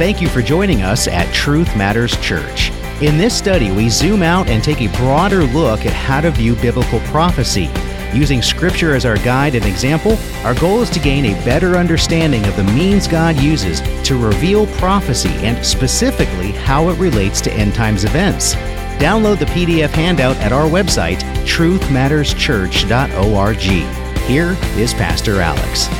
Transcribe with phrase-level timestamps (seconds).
[0.00, 2.70] Thank you for joining us at Truth Matters Church.
[3.02, 6.54] In this study, we zoom out and take a broader look at how to view
[6.54, 7.68] biblical prophecy.
[8.14, 12.42] Using Scripture as our guide and example, our goal is to gain a better understanding
[12.46, 17.74] of the means God uses to reveal prophecy and specifically how it relates to end
[17.74, 18.54] times events.
[18.96, 24.22] Download the PDF handout at our website, truthmatterschurch.org.
[24.22, 25.90] Here is Pastor Alex.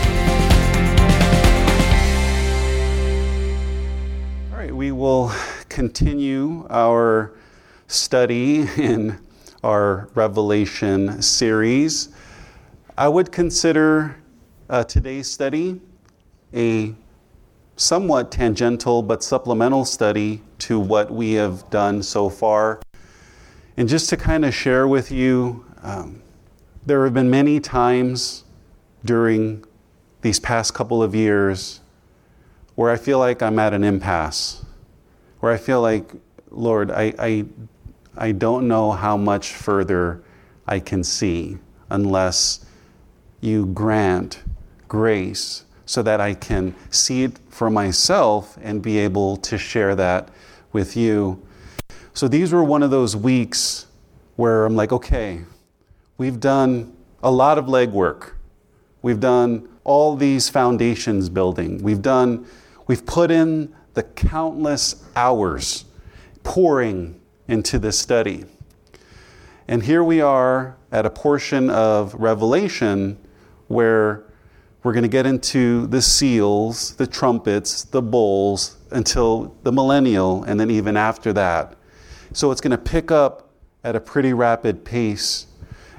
[5.11, 5.33] Will
[5.69, 7.33] continue our
[7.89, 9.19] study in
[9.65, 12.11] our Revelation series.
[12.97, 14.15] I would consider
[14.69, 15.81] uh, today's study
[16.55, 16.95] a
[17.75, 22.81] somewhat tangential but supplemental study to what we have done so far.
[23.77, 26.23] And just to kind of share with you, um,
[26.87, 28.45] there have been many times
[29.05, 29.65] during
[30.21, 31.81] these past couple of years
[32.77, 34.65] where I feel like I'm at an impasse
[35.41, 36.13] where I feel like,
[36.51, 37.45] Lord, I, I,
[38.17, 40.23] I don't know how much further
[40.67, 41.59] I can see
[41.91, 42.65] unless
[43.41, 44.43] you grant
[44.89, 50.29] grace so that I can see it for myself and be able to share that
[50.73, 51.43] with you.
[52.15, 53.87] So these were one of those weeks
[54.37, 55.41] where I'm like, okay,
[56.19, 58.33] we've done a lot of legwork.
[59.03, 61.83] We've done all these foundations building.
[61.83, 62.47] We've done,
[62.87, 65.85] we've put in the countless hours
[66.43, 68.45] pouring into this study.
[69.69, 73.19] And here we are at a portion of Revelation
[73.69, 74.25] where
[74.83, 80.59] we're going to get into the seals, the trumpets, the bowls until the millennial, and
[80.59, 81.77] then even after that.
[82.33, 83.51] So it's going to pick up
[83.85, 85.47] at a pretty rapid pace.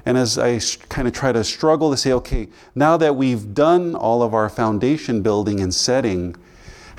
[0.04, 3.94] And as I kind of try to struggle to say, okay, now that we've done
[3.94, 6.34] all of our foundation building and setting,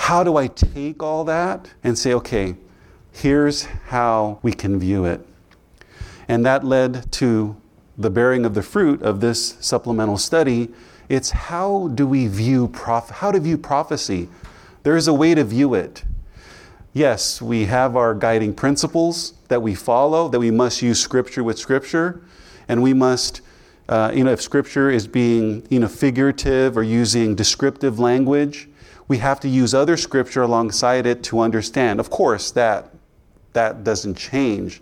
[0.03, 2.57] how do I take all that and say, okay,
[3.13, 5.25] here's how we can view it?
[6.27, 7.55] And that led to
[7.97, 10.67] the bearing of the fruit of this supplemental study.
[11.07, 14.27] It's how do we view prof- how to view prophecy?
[14.83, 16.03] There is a way to view it.
[16.91, 21.57] Yes, we have our guiding principles that we follow, that we must use Scripture with
[21.57, 22.21] Scripture,
[22.67, 23.39] and we must,
[23.87, 28.67] uh, you know, if Scripture is being, you know, figurative or using descriptive language,
[29.07, 31.99] we have to use other scripture alongside it to understand.
[31.99, 32.93] Of course, that,
[33.53, 34.81] that doesn't change.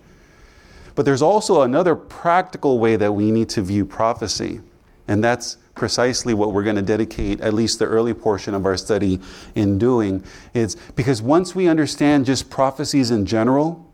[0.95, 4.61] But there's also another practical way that we need to view prophecy,
[5.07, 8.77] and that's precisely what we're going to dedicate at least the early portion of our
[8.77, 9.19] study
[9.55, 10.23] in doing
[10.53, 13.91] is because once we understand just prophecies in general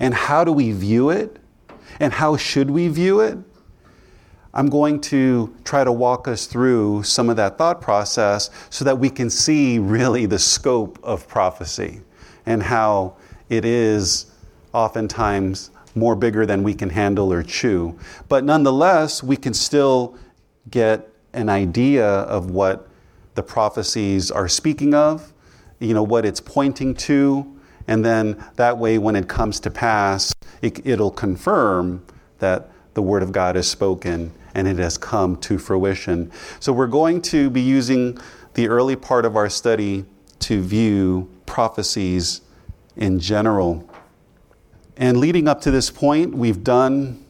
[0.00, 1.38] and how do we view it
[2.00, 3.38] and how should we view it
[4.54, 8.98] I'm going to try to walk us through some of that thought process so that
[8.98, 12.02] we can see really the scope of prophecy
[12.44, 13.16] and how
[13.48, 14.26] it is
[14.74, 17.98] oftentimes more bigger than we can handle or chew.
[18.28, 20.16] But nonetheless, we can still
[20.70, 22.88] get an idea of what
[23.34, 25.32] the prophecies are speaking of,
[25.78, 27.58] you know, what it's pointing to,
[27.88, 32.04] and then that way when it comes to pass, it, it'll confirm
[32.38, 36.30] that the Word of God is spoken and it has come to fruition.
[36.60, 38.18] So we're going to be using
[38.54, 40.04] the early part of our study
[40.40, 42.42] to view prophecies
[42.96, 43.88] in general.
[44.96, 47.24] And leading up to this point, we've done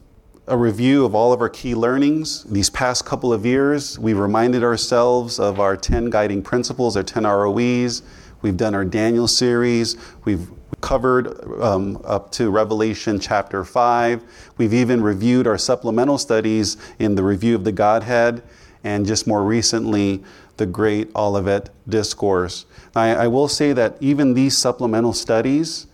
[0.47, 2.43] a review of all of our key learnings.
[2.43, 7.23] These past couple of years, we've reminded ourselves of our 10 guiding principles, our 10
[7.23, 8.01] ROEs.
[8.43, 9.95] We've done our Daniel series.
[10.25, 14.21] We've covered um, up to Revelation chapter 5.
[14.57, 18.43] We've even reviewed our supplemental studies in the review of the Godhead,
[18.83, 20.25] and just more recently,
[20.57, 22.65] the Great Olivet Discourse.
[22.93, 25.87] I, I will say that even these supplemental studies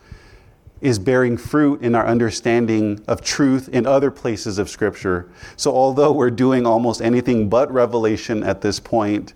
[0.82, 5.30] is bearing fruit in our understanding of truth in other places of Scripture.
[5.56, 9.36] So, although we're doing almost anything but Revelation at this point,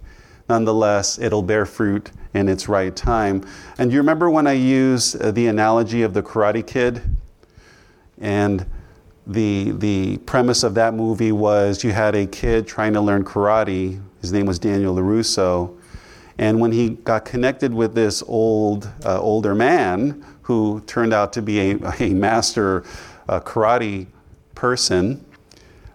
[0.53, 3.43] nonetheless, it'll bear fruit in its right time.
[3.79, 7.01] And you remember when I used uh, the analogy of the Karate Kid?
[8.19, 8.63] And
[9.25, 13.99] the, the premise of that movie was you had a kid trying to learn karate.
[14.21, 15.75] His name was Daniel LaRusso.
[16.37, 21.41] And when he got connected with this old, uh, older man who turned out to
[21.41, 22.83] be a, a master
[23.27, 24.05] uh, karate
[24.53, 25.25] person,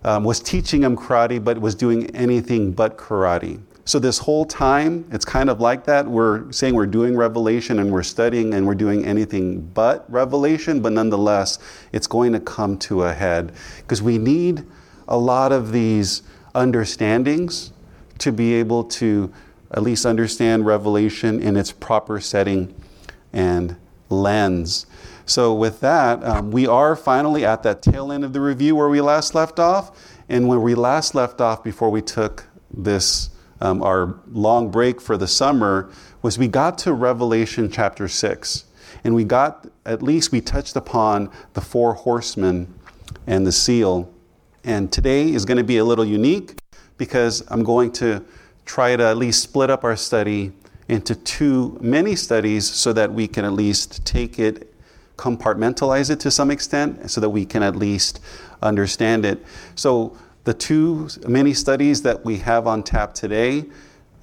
[0.02, 3.60] um, was teaching him karate, but was doing anything but karate.
[3.88, 6.06] So, this whole time, it's kind of like that.
[6.06, 10.92] We're saying we're doing Revelation and we're studying and we're doing anything but Revelation, but
[10.92, 11.58] nonetheless,
[11.90, 14.66] it's going to come to a head because we need
[15.08, 16.20] a lot of these
[16.54, 17.72] understandings
[18.18, 19.32] to be able to
[19.70, 22.74] at least understand Revelation in its proper setting
[23.32, 23.74] and
[24.10, 24.84] lens.
[25.24, 28.90] So, with that, um, we are finally at that tail end of the review where
[28.90, 29.98] we last left off.
[30.28, 35.16] And where we last left off before we took this, um, our long break for
[35.16, 35.90] the summer,
[36.22, 38.64] was we got to Revelation chapter 6.
[39.04, 42.72] And we got, at least we touched upon the four horsemen
[43.26, 44.12] and the seal.
[44.64, 46.58] And today is going to be a little unique
[46.96, 48.24] because I'm going to
[48.64, 50.52] try to at least split up our study
[50.88, 54.74] into two mini studies so that we can at least take it
[55.18, 58.20] compartmentalize it to some extent so that we can at least
[58.62, 59.44] understand it.
[59.74, 63.64] So, the two mini studies that we have on tap today,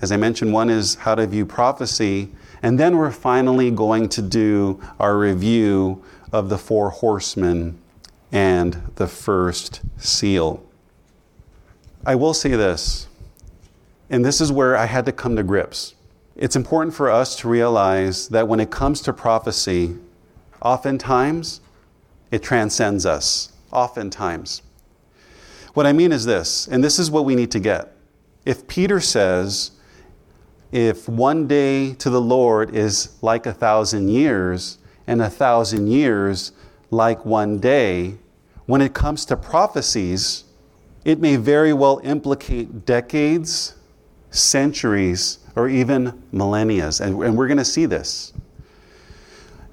[0.01, 2.31] as I mentioned, one is how to view prophecy,
[2.61, 7.79] and then we're finally going to do our review of the four horsemen
[8.31, 10.63] and the first seal.
[12.05, 13.07] I will say this,
[14.09, 15.95] and this is where I had to come to grips.
[16.35, 19.95] It's important for us to realize that when it comes to prophecy,
[20.65, 21.61] Oftentimes,
[22.31, 23.53] it transcends us.
[23.71, 24.63] Oftentimes.
[25.75, 27.91] What I mean is this, and this is what we need to get.
[28.45, 29.71] If Peter says,
[30.71, 36.53] if one day to the Lord is like a thousand years, and a thousand years
[36.91, 38.15] like one day,
[38.67, 40.45] when it comes to prophecies,
[41.03, 43.75] it may very well implicate decades,
[44.31, 46.89] centuries, or even millennia.
[47.01, 48.31] And, and we're going to see this.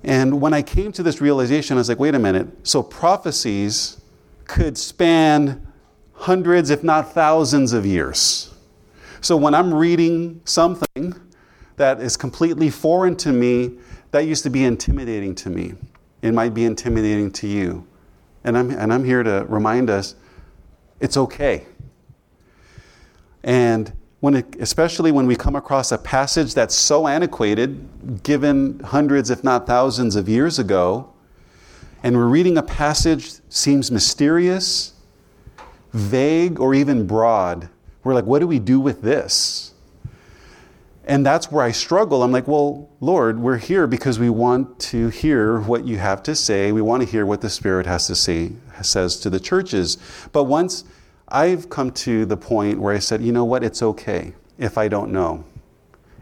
[0.03, 2.49] And when I came to this realization, I was like, wait a minute.
[2.65, 4.01] So prophecies
[4.47, 5.65] could span
[6.23, 8.55] hundreds, if not thousands, of years.
[9.21, 11.15] So when I'm reading something
[11.77, 13.79] that is completely foreign to me,
[14.13, 15.75] that used to be intimidating to me.
[16.23, 17.85] It might be intimidating to you.
[18.45, 20.15] And I'm, and I'm here to remind us
[21.01, 21.67] it's okay.
[23.43, 29.29] And when it, especially when we come across a passage that's so antiquated, given hundreds,
[29.29, 31.13] if not thousands of years ago,
[32.05, 34.93] and we're reading a passage seems mysterious,
[35.93, 37.69] vague, or even broad.
[38.05, 39.75] We're like, what do we do with this?
[41.05, 42.23] And that's where I struggle.
[42.23, 46.35] I'm like, well, Lord, we're here because we want to hear what you have to
[46.37, 46.71] say.
[46.71, 48.53] We want to hear what the Spirit has to say,
[48.83, 49.99] says to the churches.
[50.33, 50.85] But once
[51.29, 54.87] I've come to the point where I said, you know what, it's okay if I
[54.87, 55.45] don't know.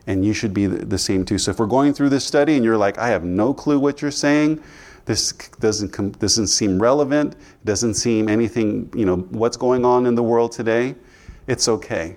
[0.07, 1.37] And you should be the same too.
[1.37, 4.01] So if we're going through this study and you're like, I have no clue what
[4.01, 4.63] you're saying,
[5.11, 10.07] this doesn't, com- doesn't seem relevant, It doesn't seem anything, you know, what's going on
[10.07, 10.95] in the world today,
[11.49, 12.17] it's okay.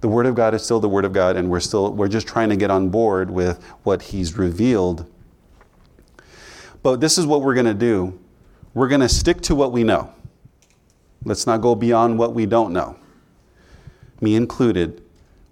[0.00, 2.26] The Word of God is still the Word of God, and we're still, we're just
[2.26, 5.04] trying to get on board with what He's revealed.
[6.82, 8.18] But this is what we're going to do.
[8.72, 10.10] We're going to stick to what we know.
[11.26, 12.96] Let's not go beyond what we don't know,
[14.22, 15.02] me included.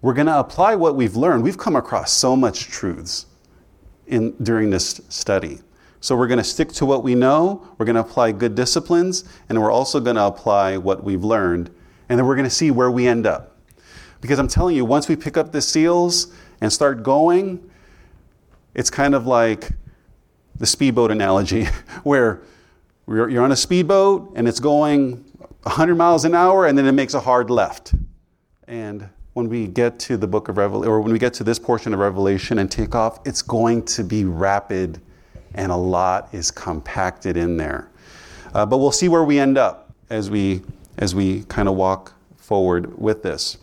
[0.01, 1.43] We're going to apply what we've learned.
[1.43, 3.27] We've come across so much truths
[4.07, 5.59] in, during this study.
[6.01, 9.25] So we're going to stick to what we know, we're going to apply good disciplines,
[9.49, 11.69] and we're also going to apply what we've learned.
[12.07, 13.57] And then we're going to see where we end up.
[14.21, 17.69] Because I'm telling you, once we pick up the seals and start going,
[18.73, 19.71] it's kind of like
[20.55, 21.65] the speedboat analogy,
[22.03, 22.41] where
[23.07, 25.25] you're on a speedboat and it's going
[25.63, 27.93] 100 miles an hour and then it makes a hard left.
[28.67, 31.59] And when we get to the book of Revelation, or when we get to this
[31.59, 35.01] portion of Revelation and take off, it's going to be rapid
[35.53, 37.89] and a lot is compacted in there.
[38.53, 40.61] Uh, but we'll see where we end up as we,
[40.97, 43.57] as we kind of walk forward with this.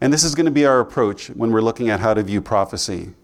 [0.00, 2.40] And this is going to be our approach when we're looking at how to view
[2.40, 3.14] prophecy.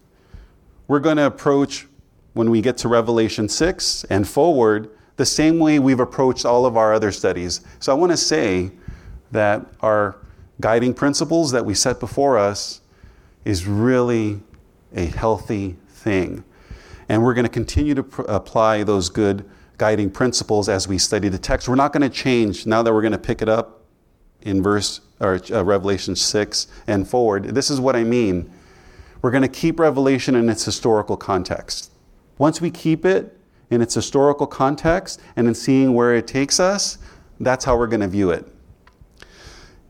[0.87, 1.87] We're going to approach
[2.33, 6.77] when we get to Revelation 6 and forward the same way we've approached all of
[6.77, 7.61] our other studies.
[7.79, 8.71] So I want to say
[9.31, 10.15] that our
[10.59, 12.81] guiding principles that we set before us
[13.45, 14.41] is really
[14.95, 16.43] a healthy thing.
[17.11, 19.43] And we're going to continue to pr- apply those good
[19.77, 21.67] guiding principles as we study the text.
[21.67, 23.81] We're not going to change now that we're going to pick it up
[24.43, 27.53] in verse or uh, Revelation 6 and forward.
[27.53, 28.49] This is what I mean.
[29.21, 31.91] We're going to keep Revelation in its historical context.
[32.37, 33.37] Once we keep it
[33.69, 36.97] in its historical context and in seeing where it takes us,
[37.41, 38.47] that's how we're going to view it.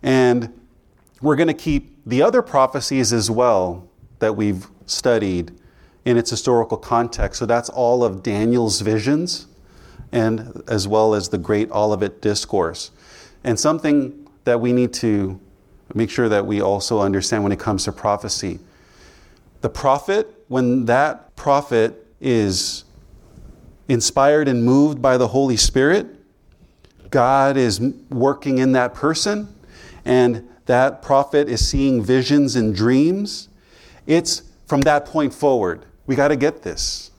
[0.02, 0.60] And
[1.22, 3.88] we're going to keep the other prophecies as well
[4.18, 5.56] that we've studied
[6.06, 7.40] in its historical context.
[7.40, 9.48] So that's all of Daniel's visions
[10.12, 12.92] and as well as the great Olivet discourse.
[13.44, 15.40] And something that we need to
[15.94, 18.60] make sure that we also understand when it comes to prophecy.
[19.62, 22.84] The prophet, when that prophet is
[23.88, 26.08] inspired and moved by the Holy Spirit,
[27.10, 29.54] God is working in that person,
[30.06, 33.50] and that prophet is seeing visions and dreams,
[34.08, 35.86] it's from that point forward.
[36.12, 37.12] We got to get this.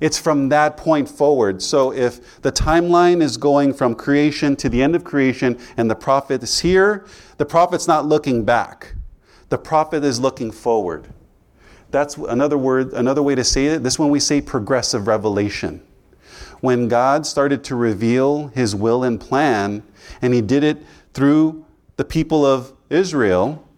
[0.00, 1.60] It's from that point forward.
[1.60, 5.94] So if the timeline is going from creation to the end of creation and the
[5.94, 7.04] prophet is here,
[7.36, 8.94] the prophet's not looking back.
[9.50, 11.08] The prophet is looking forward.
[11.90, 13.82] That's another word, another way to say it.
[13.82, 15.82] This one we say progressive revelation.
[16.60, 19.82] When God started to reveal his will and plan,
[20.22, 20.78] and he did it
[21.12, 21.66] through
[21.98, 23.68] the people of Israel,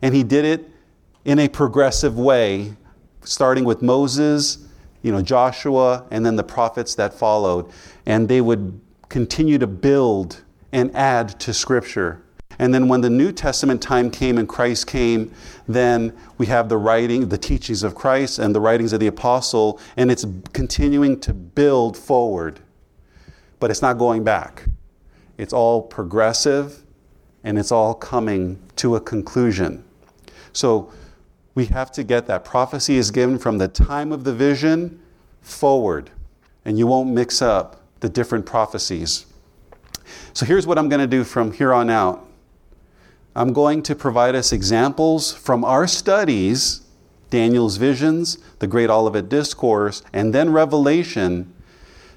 [0.00, 0.70] and he did it
[1.26, 2.74] in a progressive way,
[3.26, 4.58] starting with Moses,
[5.02, 7.70] you know, Joshua, and then the prophets that followed.
[8.06, 10.42] And they would continue to build
[10.72, 12.22] and add to Scripture.
[12.58, 15.30] And then when the New Testament time came and Christ came,
[15.68, 19.78] then we have the writing, the teachings of Christ and the writings of the apostle,
[19.96, 22.60] and it's continuing to build forward.
[23.60, 24.66] But it's not going back.
[25.38, 26.82] It's all progressive
[27.44, 29.84] and it's all coming to a conclusion.
[30.52, 30.90] So
[31.56, 32.44] we have to get that.
[32.44, 35.00] Prophecy is given from the time of the vision
[35.40, 36.10] forward,
[36.64, 39.24] and you won't mix up the different prophecies.
[40.34, 42.24] So here's what I'm going to do from here on out
[43.34, 46.82] I'm going to provide us examples from our studies
[47.30, 51.52] Daniel's visions, the Great Olivet Discourse, and then Revelation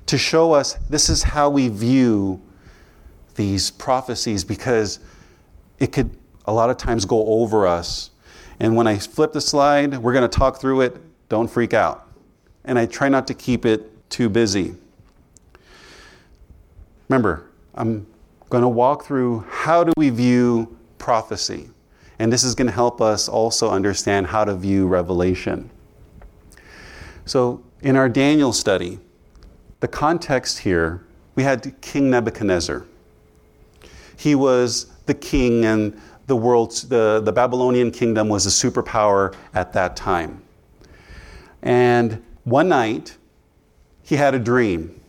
[0.06, 2.42] to show us this is how we view
[3.36, 5.00] these prophecies because
[5.80, 6.16] it could
[6.46, 8.12] a lot of times go over us.
[8.60, 10.98] And when I flip the slide, we're going to talk through it.
[11.30, 12.08] Don't freak out.
[12.66, 14.76] And I try not to keep it too busy.
[17.08, 18.06] Remember, I'm
[18.50, 21.70] going to walk through how do we view prophecy.
[22.20, 25.70] And this is going to help us also understand how to view Revelation.
[27.26, 29.00] So, in our Daniel study,
[29.80, 32.86] the context here, we had King Nebuchadnezzar.
[34.18, 39.74] He was the king, and the world, the, the Babylonian kingdom was a superpower at
[39.74, 40.42] that time.
[41.62, 43.18] And one night,
[44.04, 45.02] he had a dream,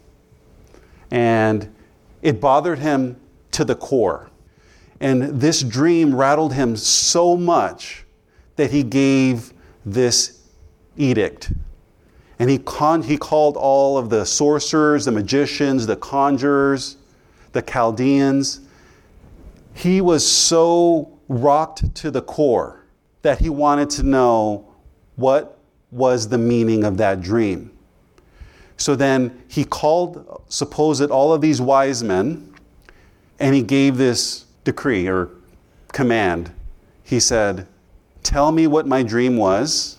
[1.10, 1.72] and
[2.22, 3.20] it bothered him
[3.52, 4.30] to the core.
[4.98, 8.04] And this dream rattled him so much
[8.56, 9.52] that he gave
[9.86, 10.40] this
[10.96, 11.52] edict.
[12.38, 16.96] And he, con- he called all of the sorcerers, the magicians, the conjurers,
[17.52, 18.60] the Chaldeans.
[19.80, 22.84] He was so rocked to the core
[23.22, 24.75] that he wanted to know
[25.16, 25.58] what
[25.90, 27.72] was the meaning of that dream.
[28.76, 32.52] So then he called, suppose it, all of these wise men,
[33.38, 35.30] and he gave this decree or
[35.92, 36.52] command.
[37.02, 37.66] He said,
[38.22, 39.96] Tell me what my dream was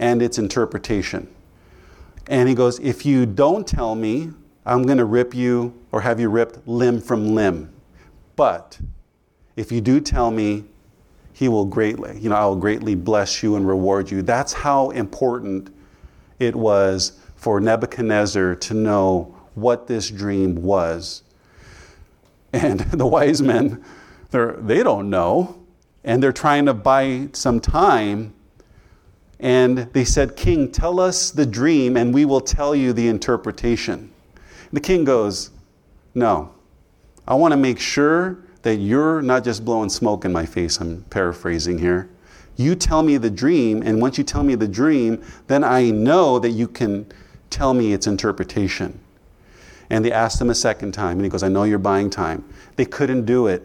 [0.00, 1.32] and its interpretation.
[2.26, 4.30] And he goes, If you don't tell me,
[4.66, 7.72] I'm going to rip you or have you ripped limb from limb.
[8.40, 8.78] But
[9.54, 10.64] if you do tell me,
[11.34, 14.22] he will greatly, you know, I will greatly bless you and reward you.
[14.22, 15.68] That's how important
[16.38, 21.22] it was for Nebuchadnezzar to know what this dream was.
[22.54, 23.84] And the wise men,
[24.30, 25.62] they're, they don't know.
[26.02, 28.32] And they're trying to buy some time.
[29.38, 34.10] And they said, King, tell us the dream and we will tell you the interpretation.
[34.72, 35.50] The king goes,
[36.14, 36.54] No,
[37.30, 40.80] I want to make sure that you're not just blowing smoke in my face.
[40.80, 42.10] I'm paraphrasing here.
[42.56, 46.40] You tell me the dream, and once you tell me the dream, then I know
[46.40, 47.06] that you can
[47.48, 48.98] tell me its interpretation.
[49.90, 52.44] And they asked him a second time, and he goes, I know you're buying time.
[52.74, 53.62] They couldn't do it.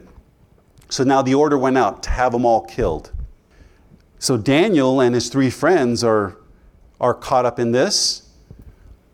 [0.88, 3.10] So now the order went out to have them all killed.
[4.20, 6.36] So Daniel and his three friends are,
[7.00, 8.30] are caught up in this,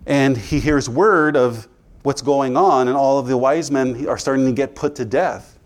[0.04, 1.68] and he hears word of
[2.02, 5.04] what's going on, and all of the wise men are starting to get put to
[5.04, 5.58] death.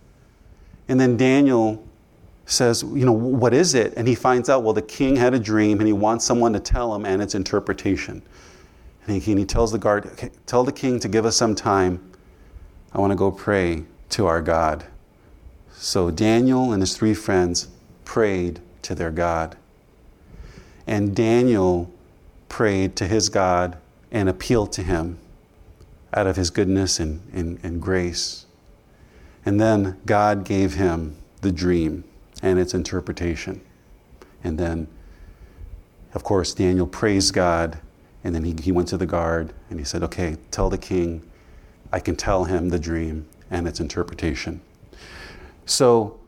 [0.88, 1.82] And then Daniel
[2.46, 3.94] says, You know, what is it?
[3.96, 6.60] And he finds out, well, the king had a dream, and he wants someone to
[6.60, 8.22] tell him and its interpretation.
[9.06, 11.54] And he, and he tells the guard, okay, Tell the king to give us some
[11.54, 12.12] time.
[12.92, 14.84] I want to go pray to our God.
[15.72, 17.68] So Daniel and his three friends
[18.04, 19.56] prayed to their God.
[20.86, 21.92] And Daniel
[22.48, 23.76] prayed to his God
[24.10, 25.18] and appealed to him
[26.14, 28.46] out of his goodness and, and, and grace.
[29.44, 32.04] And then God gave him the dream
[32.42, 33.60] and its interpretation.
[34.42, 34.88] And then,
[36.14, 37.78] of course, Daniel praised God
[38.24, 41.22] and then he, he went to the guard and he said, Okay, tell the king
[41.92, 44.60] I can tell him the dream and its interpretation.
[45.64, 46.18] So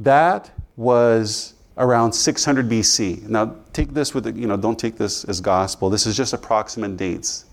[0.00, 3.28] that was around 600 BC.
[3.28, 5.90] Now, take this with, you know, don't take this as gospel.
[5.90, 7.44] This is just approximate dates.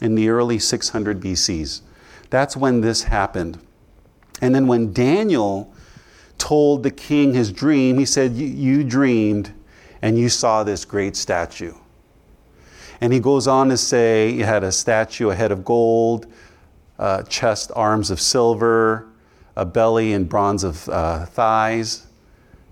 [0.00, 1.80] In the early 600 BCs.
[2.30, 3.58] That's when this happened.
[4.40, 5.72] And then when Daniel
[6.38, 9.52] told the king his dream, he said, You dreamed
[10.02, 11.74] and you saw this great statue.
[13.00, 16.26] And he goes on to say, You had a statue, a head of gold,
[16.98, 19.06] uh, chest, arms of silver,
[19.54, 22.06] a belly and bronze of uh, thighs,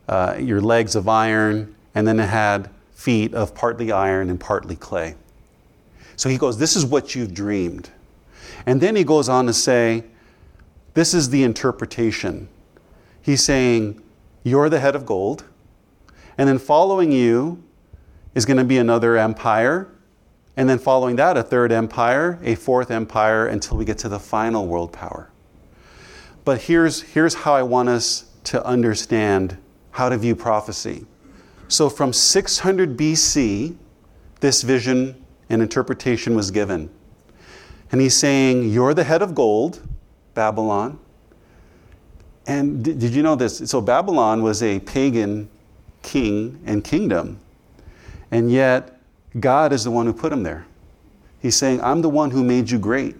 [0.09, 4.77] uh, your legs of iron, and then it had feet of partly iron and partly
[4.77, 5.15] clay.
[6.17, 7.91] So he goes, This is what you've dreamed.
[8.67, 10.05] And then he goes on to say,
[10.95, 12.49] This is the interpretation.
[13.21, 14.03] He's saying,
[14.43, 15.45] You're the head of gold.
[16.37, 17.63] And then following you
[18.35, 19.89] is going to be another empire.
[20.57, 24.21] And then following that, a third empire, a fourth empire, until we get to the
[24.21, 25.31] final world power.
[26.45, 29.57] But here's, here's how I want us to understand
[29.91, 31.07] how to view prophecy.
[31.69, 33.77] So from 600 BC,
[34.41, 35.24] this vision
[35.55, 36.91] and interpretation was given.
[37.93, 39.81] And he's saying, You're the head of gold,
[40.35, 40.99] Babylon.
[42.47, 43.59] And did, did you know this?
[43.71, 45.49] So Babylon was a pagan
[46.03, 47.39] king and kingdom.
[48.31, 49.01] And yet,
[49.41, 50.67] God is the one who put him there.
[51.41, 53.17] He's saying, I'm the one who made you great,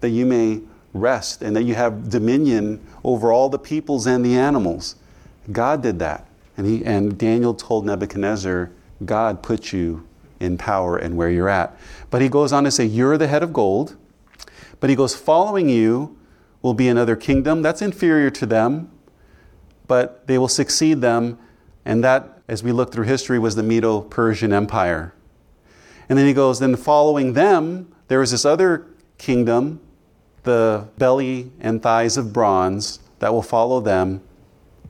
[0.00, 0.62] that you may
[0.94, 4.96] rest and that you have dominion over all the peoples and the animals.
[5.52, 6.26] God did that.
[6.56, 8.70] And, he, and Daniel told Nebuchadnezzar,
[9.04, 10.06] God put you
[10.40, 11.78] in power and where you're at.
[12.10, 13.96] But he goes on to say, You're the head of gold.
[14.80, 16.16] But he goes, Following you
[16.62, 18.90] will be another kingdom that's inferior to them,
[19.86, 21.38] but they will succeed them.
[21.84, 25.14] And that, as we look through history, was the Medo Persian Empire.
[26.08, 28.86] And then he goes, Then following them, there was this other
[29.18, 29.80] kingdom,
[30.42, 34.22] the belly and thighs of bronze, that will follow them.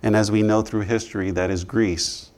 [0.03, 2.31] And as we know through history, that is Greece.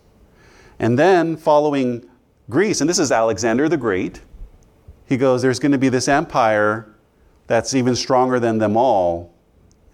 [0.78, 2.08] And then following
[2.50, 4.20] Greece, and this is Alexander the Great,
[5.06, 6.94] he goes, There's going to be this empire
[7.46, 9.34] that's even stronger than them all,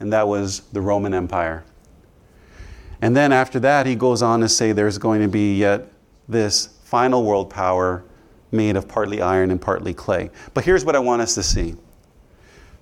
[0.00, 1.64] and that was the Roman Empire.
[3.00, 5.90] And then after that, he goes on to say there's going to be yet
[6.28, 8.04] this final world power
[8.50, 10.30] made of partly iron and partly clay.
[10.54, 11.76] But here's what I want us to see.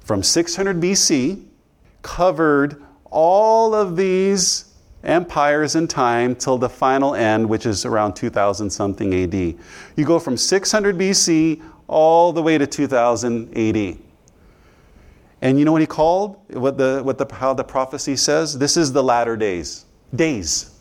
[0.00, 1.44] From 600 BC,
[2.02, 4.71] covered all of these
[5.04, 9.34] empires in time till the final end, which is around 2000 something AD.
[9.34, 13.98] You go from 600 BC all the way to 2000 AD.
[15.42, 16.36] And you know what he called?
[16.50, 18.56] What the, what the, how the prophecy says?
[18.56, 19.86] This is the latter days.
[20.14, 20.78] Days.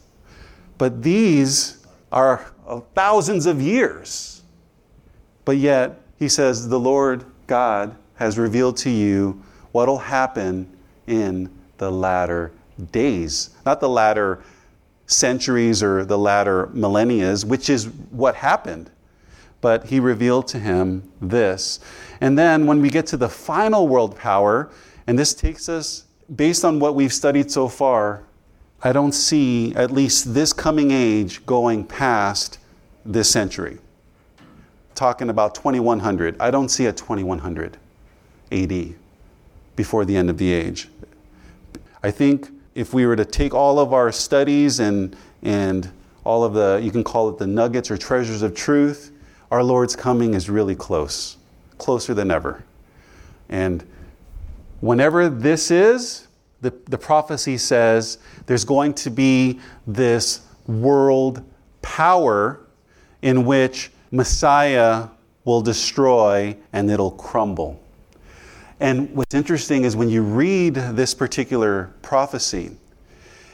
[0.77, 2.53] But these are
[2.93, 4.43] thousands of years.
[5.45, 10.71] But yet, he says, the Lord God has revealed to you what will happen
[11.07, 12.51] in the latter
[12.91, 14.43] days, not the latter
[15.05, 18.89] centuries or the latter millennia, which is what happened.
[19.59, 21.79] But he revealed to him this.
[22.19, 24.71] And then when we get to the final world power,
[25.05, 28.23] and this takes us, based on what we've studied so far,
[28.81, 32.57] I don't see at least this coming age going past
[33.05, 33.77] this century.
[34.95, 36.35] Talking about 2100.
[36.39, 37.77] I don't see a 2100
[38.51, 38.95] AD
[39.75, 40.89] before the end of the age.
[42.03, 45.91] I think if we were to take all of our studies and, and
[46.23, 49.11] all of the, you can call it the nuggets or treasures of truth,
[49.49, 51.37] our Lord's coming is really close,
[51.77, 52.63] closer than ever.
[53.49, 53.85] And
[54.79, 56.27] whenever this is,
[56.61, 61.43] the, the prophecy says there's going to be this world
[61.81, 62.61] power
[63.21, 65.07] in which Messiah
[65.43, 67.80] will destroy and it'll crumble.
[68.81, 72.71] And what's interesting is when you read this particular prophecy,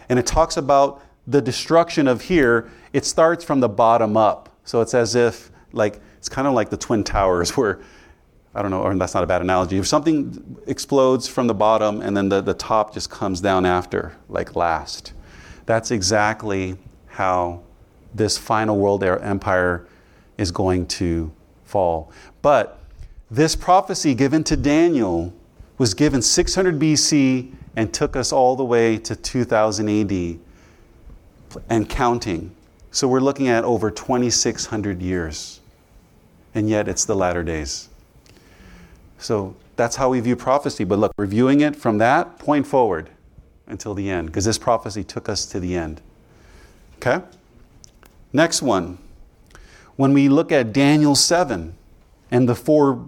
[0.07, 4.47] and it talks about the destruction of here, it starts from the bottom up.
[4.63, 7.81] So it's as if, like, it's kind of like the Twin Towers, where,
[8.55, 9.77] I don't know, or that's not a bad analogy.
[9.77, 14.15] If something explodes from the bottom and then the, the top just comes down after,
[14.29, 15.11] like last,
[15.65, 17.63] that's exactly how
[18.15, 19.85] this final world empire
[20.37, 21.33] is going to
[21.65, 22.13] fall.
[22.41, 22.79] But
[23.29, 25.33] this prophecy given to Daniel
[25.77, 30.39] was given 600 BC and took us all the way to 2000 AD
[31.69, 32.55] and counting.
[32.91, 35.59] So we're looking at over 2,600 years.
[36.55, 37.89] And yet it's the latter days.
[39.19, 40.83] So that's how we view prophecy.
[40.83, 43.09] But look, reviewing it from that point forward
[43.67, 46.01] until the end, because this prophecy took us to the end.
[46.95, 47.23] Okay?
[48.33, 48.97] Next one.
[49.97, 51.75] When we look at Daniel 7
[52.31, 53.07] and the four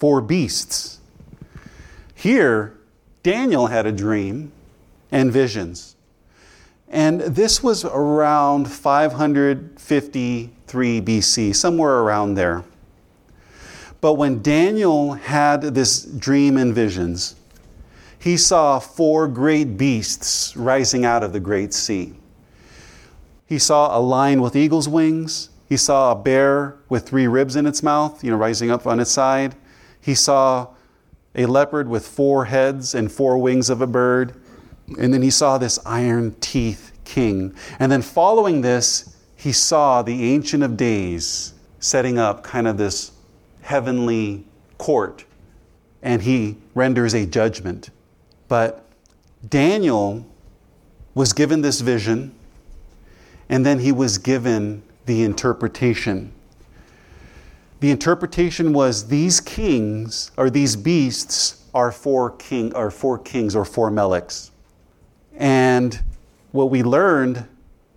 [0.00, 0.98] four beasts.
[2.14, 2.76] Here,
[3.22, 4.50] Daniel had a dream
[5.12, 5.94] and visions.
[6.88, 12.64] And this was around 553 BC, somewhere around there.
[14.00, 17.36] But when Daniel had this dream and visions,
[18.18, 22.14] he saw four great beasts rising out of the great sea.
[23.46, 25.50] He saw a lion with eagle's wings.
[25.68, 29.00] He saw a bear with three ribs in its mouth, you know, rising up on
[29.00, 29.54] its side.
[30.00, 30.68] He saw
[31.34, 34.34] a leopard with four heads and four wings of a bird.
[34.98, 37.54] And then he saw this iron teeth king.
[37.78, 43.12] And then following this, he saw the Ancient of Days setting up kind of this
[43.62, 44.44] heavenly
[44.78, 45.24] court.
[46.02, 47.90] And he renders a judgment.
[48.48, 48.84] But
[49.48, 50.26] Daniel
[51.14, 52.34] was given this vision,
[53.48, 56.32] and then he was given the interpretation.
[57.80, 63.64] The interpretation was these kings or these beasts are four king are four kings or
[63.64, 64.50] four meleks.
[65.34, 65.98] And
[66.52, 67.46] what we learned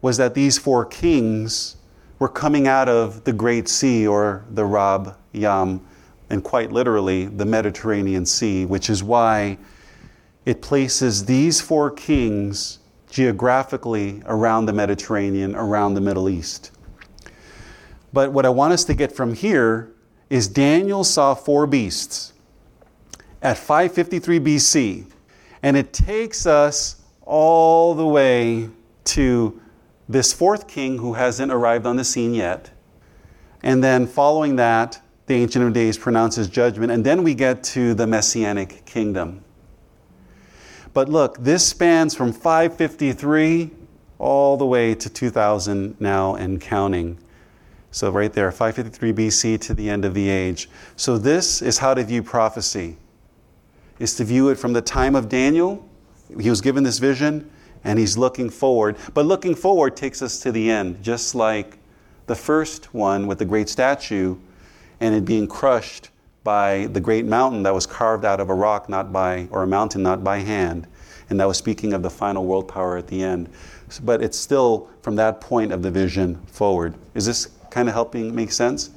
[0.01, 1.75] was that these four kings
[2.19, 5.81] were coming out of the Great Sea or the Rab Yam,
[6.29, 9.57] and quite literally the Mediterranean Sea, which is why
[10.45, 16.71] it places these four kings geographically around the Mediterranean, around the Middle East.
[18.13, 19.91] But what I want us to get from here
[20.30, 22.34] is Daniel saw four beasts
[23.41, 25.12] at 553 BC,
[25.63, 28.69] and it takes us all the way
[29.06, 29.60] to
[30.08, 32.69] this fourth king who hasn't arrived on the scene yet.
[33.63, 37.93] And then following that, the Ancient of Days pronounces judgment, and then we get to
[37.93, 39.43] the Messianic kingdom.
[40.93, 43.71] But look, this spans from 553
[44.19, 47.17] all the way to 2000 now and counting.
[47.93, 50.67] So, right there, 553 BC to the end of the age.
[50.95, 52.97] So, this is how to view prophecy
[53.99, 55.88] is to view it from the time of Daniel.
[56.41, 57.51] He was given this vision
[57.84, 58.97] and he's looking forward.
[59.13, 61.77] But looking forward takes us to the end, just like
[62.25, 64.38] the first one with the great statue
[64.99, 66.10] and it being crushed
[66.43, 69.67] by the great mountain that was carved out of a rock, not by, or a
[69.67, 70.88] mountain, not by hand.
[71.29, 73.49] And that was speaking of the final world power at the end.
[74.03, 76.95] But it's still from that point of the vision forward.
[77.13, 78.91] Is this kind of helping make sense?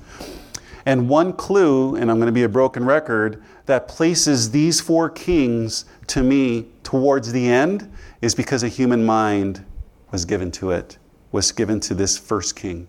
[0.84, 5.10] And one clue, and I'm going to be a broken record, that places these four
[5.10, 7.90] kings to me towards the end
[8.22, 9.64] is because a human mind
[10.12, 10.98] was given to it,
[11.32, 12.86] was given to this first king.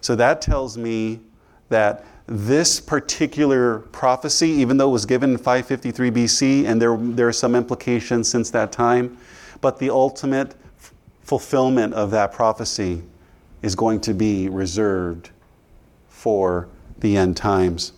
[0.00, 1.20] So that tells me
[1.68, 7.28] that this particular prophecy, even though it was given in 553 BC, and there, there
[7.28, 9.18] are some implications since that time,
[9.60, 13.02] but the ultimate f- fulfillment of that prophecy
[13.62, 15.30] is going to be reserved
[16.08, 16.68] for
[16.98, 17.92] the end times.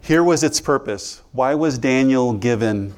[0.00, 1.22] Here was its purpose.
[1.32, 2.94] Why was Daniel given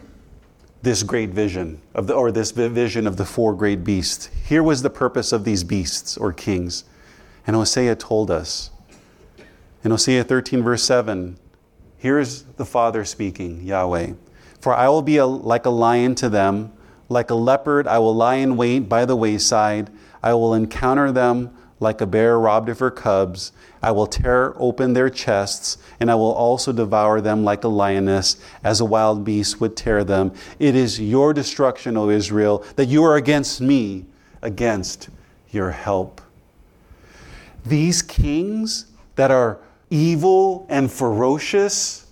[0.82, 4.28] this great vision of the, or this vision of the four great beasts?
[4.46, 6.84] Here was the purpose of these beasts or kings.
[7.46, 8.70] And Hosea told us.
[9.84, 11.38] In Hosea 13, verse 7,
[11.98, 14.14] here's the Father speaking, Yahweh.
[14.60, 16.72] For I will be a, like a lion to them,
[17.08, 19.90] like a leopard, I will lie in wait by the wayside.
[20.24, 23.52] I will encounter them like a bear robbed of her cubs.
[23.82, 28.36] I will tear open their chests, and I will also devour them like a lioness,
[28.64, 30.32] as a wild beast would tear them.
[30.58, 34.06] It is your destruction, O Israel, that you are against me,
[34.42, 35.10] against
[35.50, 36.20] your help.
[37.64, 38.86] These kings
[39.16, 39.58] that are
[39.90, 42.06] evil and ferocious,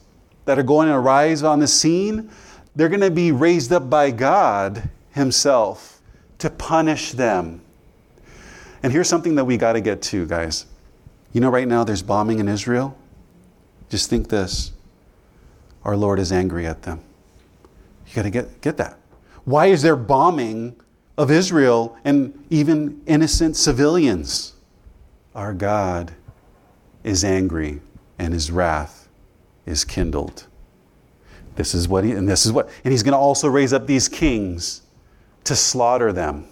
[0.45, 2.31] that are going to rise on the scene,
[2.77, 6.03] they're going to be raised up by God Himself
[6.39, 7.64] to punish them
[8.85, 10.67] and here's something that we got to get to, guys.
[11.33, 12.95] You know, right now there's bombing in Israel.
[13.89, 14.73] Just think this
[15.85, 17.01] our Lord is angry at them.
[18.07, 18.99] You got to get, get that.
[19.47, 20.77] Why is there bombing
[21.17, 24.53] of Israel and even innocent civilians?
[25.35, 26.13] Our God
[27.05, 27.81] is angry
[28.19, 29.09] and his wrath
[29.65, 30.47] is kindled.
[31.57, 33.87] This is what he, and this is what, and he's going to also raise up
[33.87, 34.83] these kings
[35.45, 36.49] to slaughter them.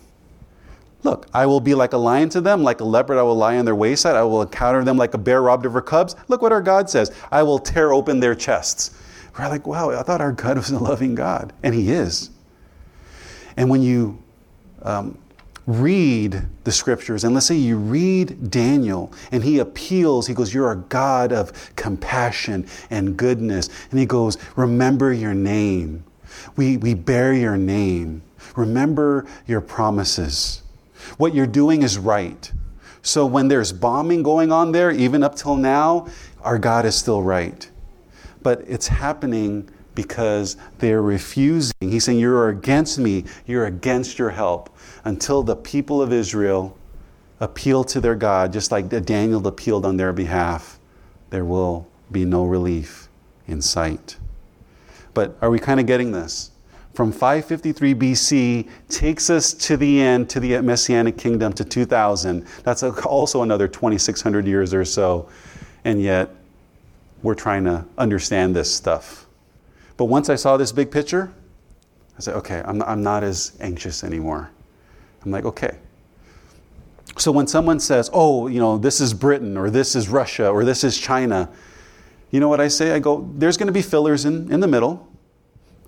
[1.03, 3.59] Look, I will be like a lion to them, like a leopard, I will lie
[3.59, 4.15] on their wayside.
[4.15, 6.15] I will encounter them like a bear robbed of her cubs.
[6.29, 8.93] Look what our God says I will tear open their chests.
[9.37, 11.53] We're like, wow, I thought our God was a loving God.
[11.63, 12.31] And He is.
[13.57, 14.23] And when you
[14.83, 15.19] um,
[15.67, 20.73] read the scriptures, and let's say you read Daniel, and he appeals, he goes, You're
[20.73, 23.69] a God of compassion and goodness.
[23.91, 26.05] And he goes, Remember your name.
[26.57, 28.23] We, we bear your name.
[28.57, 30.63] Remember your promises.
[31.19, 32.51] What you're doing is right.
[33.03, 36.07] So when there's bombing going on there, even up till now,
[36.43, 37.69] our God is still right.
[38.43, 41.75] But it's happening because they're refusing.
[41.81, 44.75] He's saying, You're against me, you're against your help.
[45.05, 46.77] Until the people of Israel
[47.41, 50.79] appeal to their God, just like Daniel appealed on their behalf,
[51.31, 53.09] there will be no relief
[53.49, 54.17] in sight.
[55.13, 56.52] But are we kind of getting this?
[56.95, 62.47] From 553 BC takes us to the end, to the Messianic kingdom, to 2000.
[62.65, 65.29] That's also another 2,600 years or so.
[65.85, 66.31] And yet,
[67.23, 69.27] we're trying to understand this stuff.
[69.97, 71.33] But once I saw this big picture,
[72.19, 74.51] I said, okay, I'm not, I'm not as anxious anymore.
[75.25, 75.79] I'm like, okay.
[77.17, 80.65] So when someone says, oh, you know, this is Britain, or this is Russia, or
[80.65, 81.49] this is China,
[82.31, 82.93] you know what I say?
[82.93, 85.09] I go, there's going to be fillers in, in the middle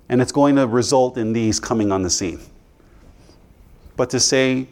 [0.09, 2.39] and it's going to result in these coming on the scene.
[3.97, 4.67] But to say,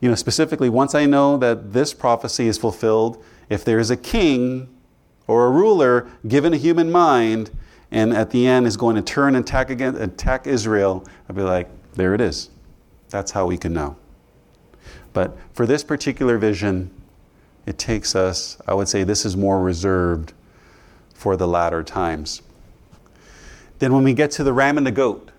[0.00, 3.96] you know, specifically, once I know that this prophecy is fulfilled, if there is a
[3.96, 4.68] king
[5.26, 7.50] or a ruler given a human mind,
[7.90, 11.42] and at the end is going to turn and attack again, attack Israel, I'd be
[11.42, 12.50] like, there it is.
[13.08, 13.96] That's how we can know.
[15.12, 16.90] But for this particular vision,
[17.66, 20.32] it takes us, I would say this is more reserved
[21.14, 22.42] for the latter times.
[23.78, 25.30] Then, when we get to the ram and the goat,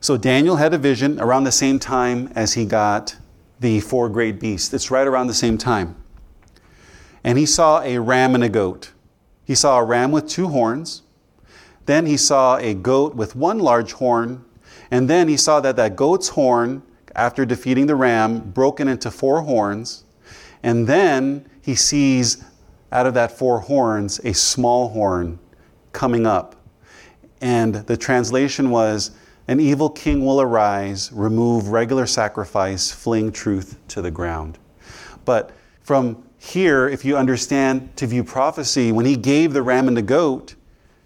[0.00, 3.16] so Daniel had a vision around the same time as he got
[3.60, 4.74] the four great beasts.
[4.74, 5.96] It's right around the same time.
[7.24, 8.92] And he saw a ram and a goat.
[9.46, 11.02] He saw a ram with two horns.
[11.86, 14.44] Then he saw a goat with one large horn.
[14.90, 16.82] And then he saw that that goat's horn,
[17.16, 20.04] after defeating the ram, broken into four horns.
[20.62, 22.44] And then he sees
[22.92, 25.38] out of that four horns a small horn
[25.92, 26.56] coming up
[27.44, 29.10] and the translation was
[29.46, 34.58] An evil king will arise, remove regular sacrifice, fling truth to the ground.
[35.26, 35.50] But
[35.82, 40.02] from here, if you understand to view prophecy, when he gave the ram and the
[40.02, 40.54] goat,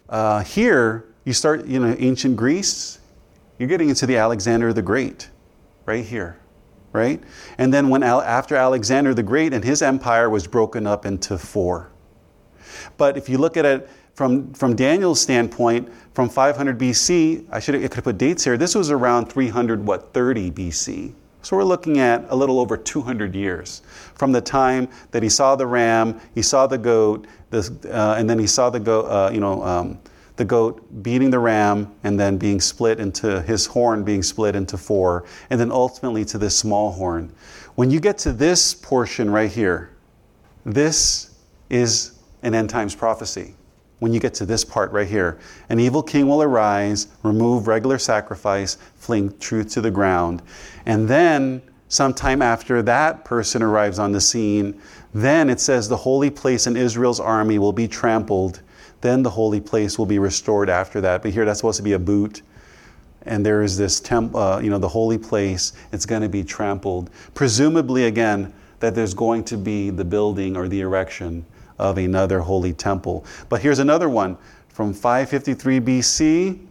[0.08, 3.00] uh, here you start, you know, ancient Greece,
[3.58, 5.28] you're getting into the Alexander the Great,
[5.84, 6.38] right here,
[6.92, 7.20] right?
[7.58, 11.90] And then when after Alexander the Great and his empire was broken up into four.
[12.96, 17.80] But if you look at it from, from Daniel's standpoint, from 500 BC, I should
[17.80, 18.56] have, put dates here.
[18.56, 21.12] This was around 300, what, 30 BC.
[21.42, 23.82] So we're looking at a little over 200 years
[24.16, 28.28] from the time that he saw the ram, he saw the goat, this, uh, and
[28.28, 30.00] then he saw the goat, uh, you know, um,
[30.34, 34.76] the goat beating the ram and then being split into his horn being split into
[34.76, 37.32] four, and then ultimately to this small horn.
[37.76, 39.90] When you get to this portion right here,
[40.64, 41.38] this
[41.70, 43.54] is an end times prophecy
[43.98, 45.38] when you get to this part right here.
[45.68, 50.42] An evil king will arise, remove regular sacrifice, fling truth to the ground.
[50.86, 54.80] And then, sometime after that person arrives on the scene,
[55.14, 58.60] then it says the holy place in Israel's army will be trampled.
[59.00, 61.22] Then the holy place will be restored after that.
[61.22, 62.42] But here that's supposed to be a boot.
[63.22, 65.72] And there is this temp, uh, you know, the holy place.
[65.92, 67.10] It's going to be trampled.
[67.34, 71.44] Presumably, again, that there's going to be the building or the erection
[71.78, 73.24] of another holy temple.
[73.48, 74.36] But here's another one
[74.68, 76.66] from 553 BC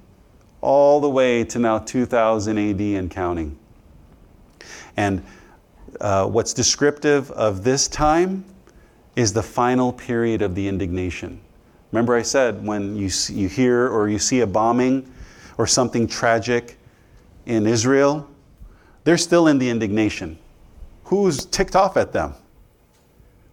[0.62, 3.58] all the way to now 2000 AD and counting.
[4.96, 5.24] And
[6.02, 8.44] uh, what's descriptive of this time
[9.16, 11.40] is the final period of the indignation.
[11.92, 15.12] Remember, I said when you, see, you hear or you see a bombing
[15.58, 16.78] or something tragic
[17.46, 18.30] in Israel,
[19.04, 20.38] they're still in the indignation.
[21.06, 22.34] Who's ticked off at them?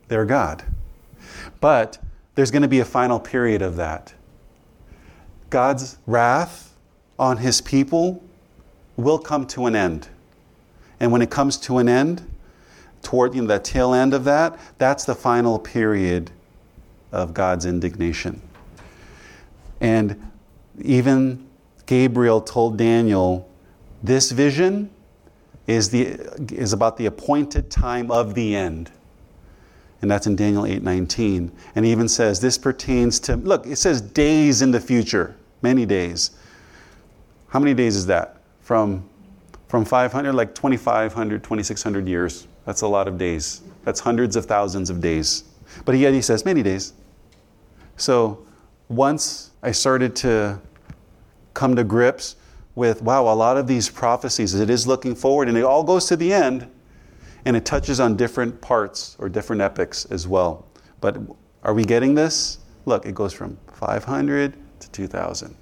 [0.09, 0.65] Their God.
[1.65, 1.97] But
[2.35, 4.13] there's going to be a final period of that.
[5.49, 6.77] God's wrath
[7.19, 8.23] on his people
[8.99, 10.09] will come to an end.
[11.01, 12.31] And when it comes to an end,
[13.01, 16.31] toward you know, that tail end of that, that's the final period
[17.13, 18.43] of God's indignation.
[19.81, 20.23] And
[20.83, 21.49] even
[21.87, 23.49] Gabriel told Daniel,
[24.03, 24.91] this vision
[25.67, 26.09] is, the,
[26.53, 28.91] is about the appointed time of the end
[30.05, 31.51] and that's in Daniel 8:19.
[31.75, 35.87] And he even says this pertains to look, it says days in the future, many
[35.87, 36.33] days.
[37.49, 38.37] How many days is that?
[38.61, 39.09] From
[39.69, 42.47] from 500 like 2500 2600 years.
[42.67, 43.63] That's a lot of days.
[43.85, 45.45] That's hundreds of thousands of days.
[45.87, 46.93] But yet he says many days.
[47.97, 48.45] So
[48.91, 50.61] once I started to
[51.55, 52.37] come to grips
[52.75, 56.05] with wow, a lot of these prophecies, it is looking forward and it all goes
[56.09, 56.71] to the end
[57.45, 60.67] and it touches on different parts or different epics as well.
[61.01, 61.19] But
[61.63, 62.59] are we getting this?
[62.87, 65.57] Look, it goes from 500 to 2000.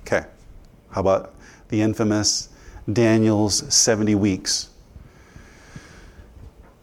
[0.00, 0.24] Okay,
[0.90, 1.34] how about
[1.68, 2.48] the infamous
[2.92, 4.70] Daniel's 70 weeks?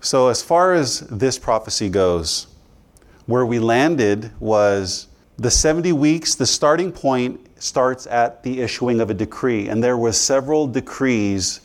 [0.02, 2.48] So, as far as this prophecy goes,
[3.26, 5.08] where we landed was
[5.38, 9.68] the 70 weeks, the starting point starts at the issuing of a decree.
[9.68, 11.62] And there were several decrees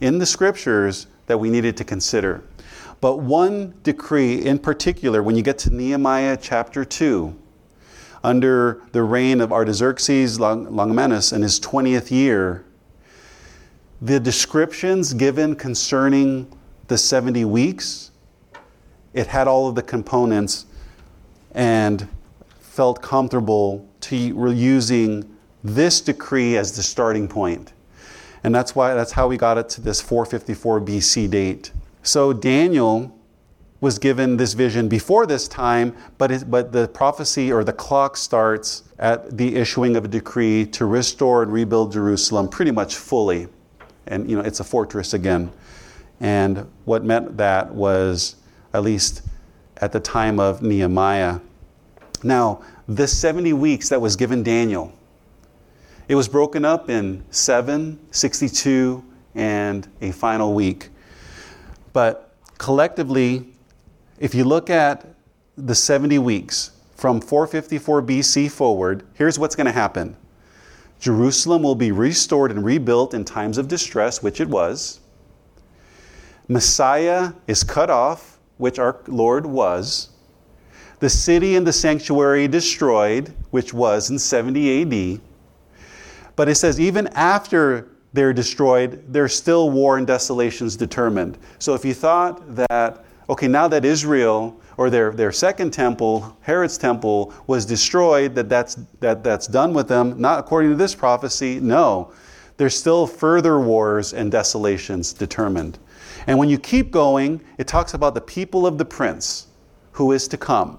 [0.00, 2.42] in the scriptures that we needed to consider.
[3.00, 7.36] But one decree in particular, when you get to Nehemiah chapter 2,
[8.24, 12.64] under the reign of Artaxerxes Longimanus in his 20th year,
[14.00, 16.50] the descriptions given concerning
[16.88, 18.10] the 70 weeks,
[19.14, 20.66] it had all of the components
[21.52, 22.08] and
[22.60, 27.72] felt comfortable to using this decree as the starting point.
[28.46, 31.72] And that's why that's how we got it to this 454 BC date.
[32.04, 33.12] So Daniel
[33.80, 38.16] was given this vision before this time, but, it, but the prophecy or the clock
[38.16, 43.48] starts at the issuing of a decree to restore and rebuild Jerusalem pretty much fully.
[44.06, 45.50] And you know, it's a fortress again.
[46.20, 48.36] And what meant that was,
[48.72, 49.22] at least
[49.78, 51.40] at the time of Nehemiah.
[52.22, 54.95] Now, this 70 weeks that was given Daniel,
[56.08, 60.90] it was broken up in 7, 62, and a final week.
[61.92, 63.48] But collectively,
[64.18, 65.06] if you look at
[65.56, 70.16] the 70 weeks from 454 BC forward, here's what's going to happen
[71.00, 75.00] Jerusalem will be restored and rebuilt in times of distress, which it was.
[76.48, 80.10] Messiah is cut off, which our Lord was.
[81.00, 85.20] The city and the sanctuary destroyed, which was in 70 AD.
[86.36, 91.38] But it says, even after they're destroyed, there's still war and desolations determined.
[91.58, 96.78] So if you thought that, okay, now that Israel or their, their second temple, Herod's
[96.78, 101.58] temple, was destroyed, that that's, that that's done with them, not according to this prophecy,
[101.60, 102.12] no.
[102.58, 105.78] There's still further wars and desolations determined.
[106.26, 109.46] And when you keep going, it talks about the people of the prince
[109.92, 110.78] who is to come.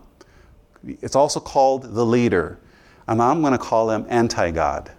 [0.83, 2.59] It's also called the leader.
[3.07, 4.91] And I'm going to call him anti God.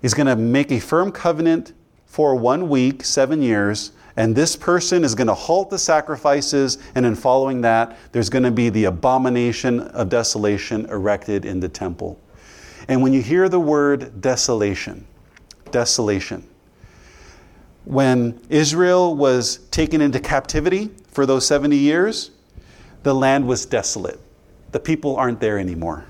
[0.00, 1.72] He's going to make a firm covenant
[2.06, 7.06] for one week, seven years, and this person is going to halt the sacrifices, and
[7.06, 12.18] in following that, there's going to be the abomination of desolation erected in the temple.
[12.88, 15.06] And when you hear the word desolation,
[15.70, 16.48] desolation,
[17.84, 22.32] when Israel was taken into captivity for those 70 years,
[23.02, 24.18] the land was desolate.
[24.72, 26.04] The people aren't there anymore.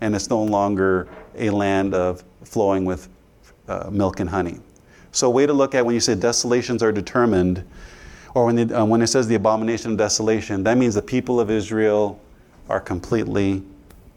[0.00, 3.08] And it's no longer a land of flowing with
[3.70, 4.58] uh, milk and honey.
[5.12, 7.64] So, a way to look at when you say desolations are determined,
[8.34, 11.40] or when, the, uh, when it says the abomination of desolation, that means the people
[11.40, 12.20] of Israel
[12.68, 13.62] are completely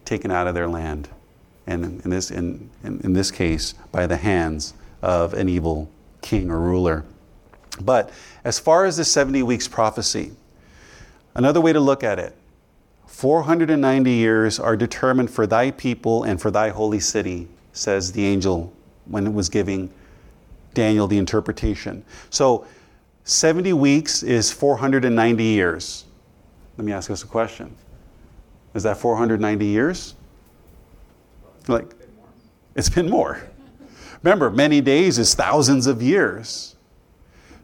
[0.05, 1.09] taken out of their land.
[1.65, 5.89] And in this, in, in, in this case, by the hands of an evil
[6.21, 7.05] king or ruler.
[7.81, 8.11] But
[8.43, 10.31] as far as the 70 weeks prophecy,
[11.35, 12.35] another way to look at it
[13.07, 18.73] 490 years are determined for thy people and for thy holy city, says the angel
[19.05, 19.91] when it was giving
[20.73, 22.03] Daniel the interpretation.
[22.29, 22.65] So
[23.25, 26.05] 70 weeks is 490 years.
[26.77, 27.75] Let me ask us a question.
[28.73, 30.15] Is that 490 years?
[31.67, 31.93] Like,
[32.75, 33.41] it's been more.
[34.23, 36.75] Remember, many days is thousands of years.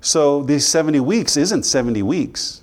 [0.01, 2.61] So these 70 weeks isn't 70 weeks.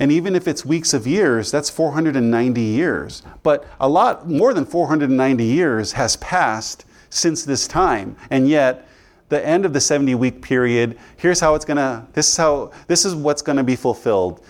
[0.00, 3.22] And even if it's weeks of years, that's 490 years.
[3.42, 8.16] But a lot more than 490 years has passed since this time.
[8.30, 8.88] And yet,
[9.28, 12.72] the end of the 70 week period, here's how it's going to, this is how,
[12.86, 14.44] this is what's going to be fulfilled.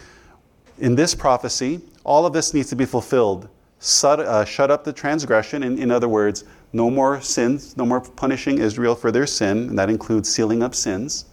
[0.78, 3.48] In this prophecy, all of this needs to be fulfilled.
[3.80, 5.62] Shut, uh, shut up the transgression.
[5.62, 9.78] In, in other words, no more sins, no more punishing Israel for their sin, and
[9.78, 11.24] that includes sealing up sins.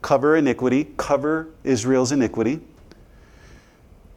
[0.00, 2.60] Cover iniquity, cover Israel's iniquity.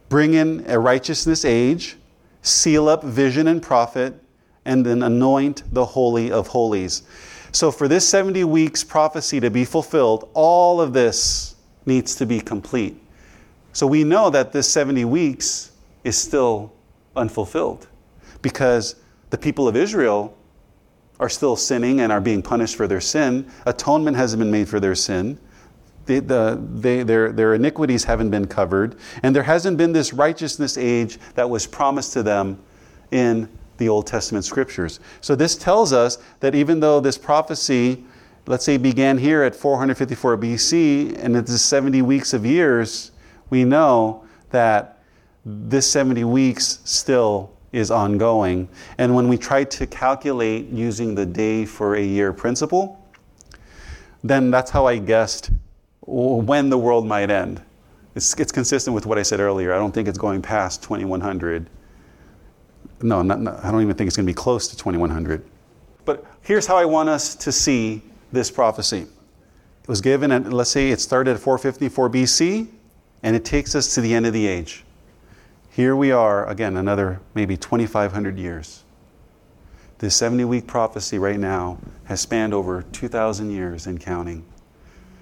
[0.08, 1.96] Bring in a righteousness age,
[2.42, 4.20] seal up vision and prophet,
[4.66, 7.04] and then anoint the Holy of Holies.
[7.52, 11.54] So, for this 70 weeks prophecy to be fulfilled, all of this
[11.86, 13.00] needs to be complete.
[13.72, 15.70] So, we know that this 70 weeks
[16.04, 16.72] is still
[17.14, 17.86] unfulfilled
[18.42, 18.96] because
[19.30, 20.36] the people of Israel
[21.18, 23.50] are still sinning and are being punished for their sin.
[23.64, 25.38] Atonement hasn't been made for their sin.
[26.04, 28.96] The, the, they, their, their iniquities haven't been covered.
[29.22, 32.62] And there hasn't been this righteousness age that was promised to them
[33.10, 33.48] in
[33.78, 35.00] the Old Testament scriptures.
[35.20, 38.04] So this tells us that even though this prophecy,
[38.46, 43.12] let's say, began here at 454 BC and it's 70 weeks of years,
[43.50, 44.98] we know that
[45.44, 48.68] this 70 weeks still is ongoing.
[48.98, 53.02] And when we try to calculate using the day for a year principle,
[54.24, 55.50] then that's how I guessed
[56.06, 57.62] when the world might end.
[58.14, 59.74] It's, it's consistent with what I said earlier.
[59.74, 61.68] I don't think it's going past 2100
[63.02, 65.44] no, not, not, I don't even think it's going to be close to 2100.
[66.04, 69.02] But here's how I want us to see this prophecy.
[69.02, 72.68] It was given at, let's say it started at 454 BC,
[73.22, 74.84] and it takes us to the end of the age.
[75.70, 78.84] Here we are, again, another maybe 2,500 years.
[79.98, 84.44] This 70 week prophecy right now has spanned over 2,000 years and counting.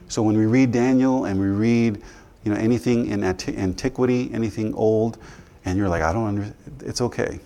[0.09, 2.03] So when we read Daniel and we read
[2.45, 5.19] you know, anything in antiquity, anything old,
[5.65, 7.41] and you're like, I don't understand, it's okay.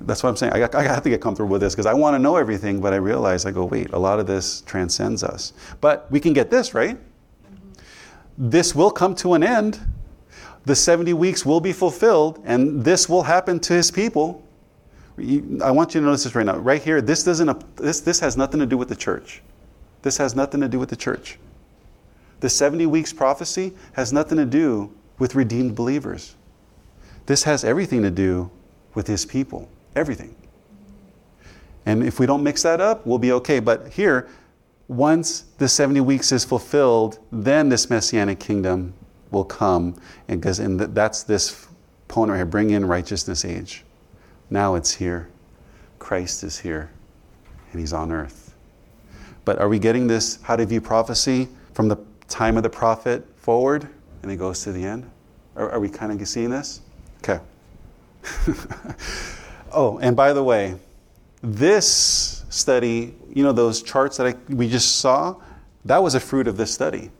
[0.00, 0.52] That's what I'm saying.
[0.52, 2.92] I, I have to get comfortable with this because I want to know everything, but
[2.92, 5.52] I realize I go, wait, a lot of this transcends us.
[5.80, 6.98] But we can get this, right?
[8.38, 9.80] This will come to an end.
[10.64, 14.46] The 70 weeks will be fulfilled, and this will happen to his people.
[15.62, 16.56] I want you to notice this right now.
[16.56, 19.42] Right here, this doesn't this, this has nothing to do with the church.
[20.02, 21.38] This has nothing to do with the church.
[22.40, 26.36] The 70 weeks prophecy has nothing to do with redeemed believers.
[27.26, 28.50] This has everything to do
[28.94, 29.68] with his people.
[29.96, 30.34] Everything.
[31.86, 33.58] And if we don't mix that up, we'll be okay.
[33.58, 34.28] But here,
[34.88, 38.92] once the 70 weeks is fulfilled, then this messianic kingdom
[39.30, 39.94] will come.
[40.28, 41.68] And, because, and that's this
[42.08, 43.84] point right here bring in righteousness age.
[44.50, 45.28] Now it's here.
[45.98, 46.90] Christ is here,
[47.70, 48.54] and he's on earth.
[49.44, 51.96] But are we getting this how to view prophecy from the
[52.28, 53.88] time of the prophet forward
[54.22, 55.08] and it goes to the end?
[55.56, 56.80] Are, are we kind of seeing this?
[57.18, 57.40] Okay.
[59.72, 60.76] oh, and by the way,
[61.42, 65.36] this study, you know, those charts that I, we just saw,
[65.84, 67.10] that was a fruit of this study.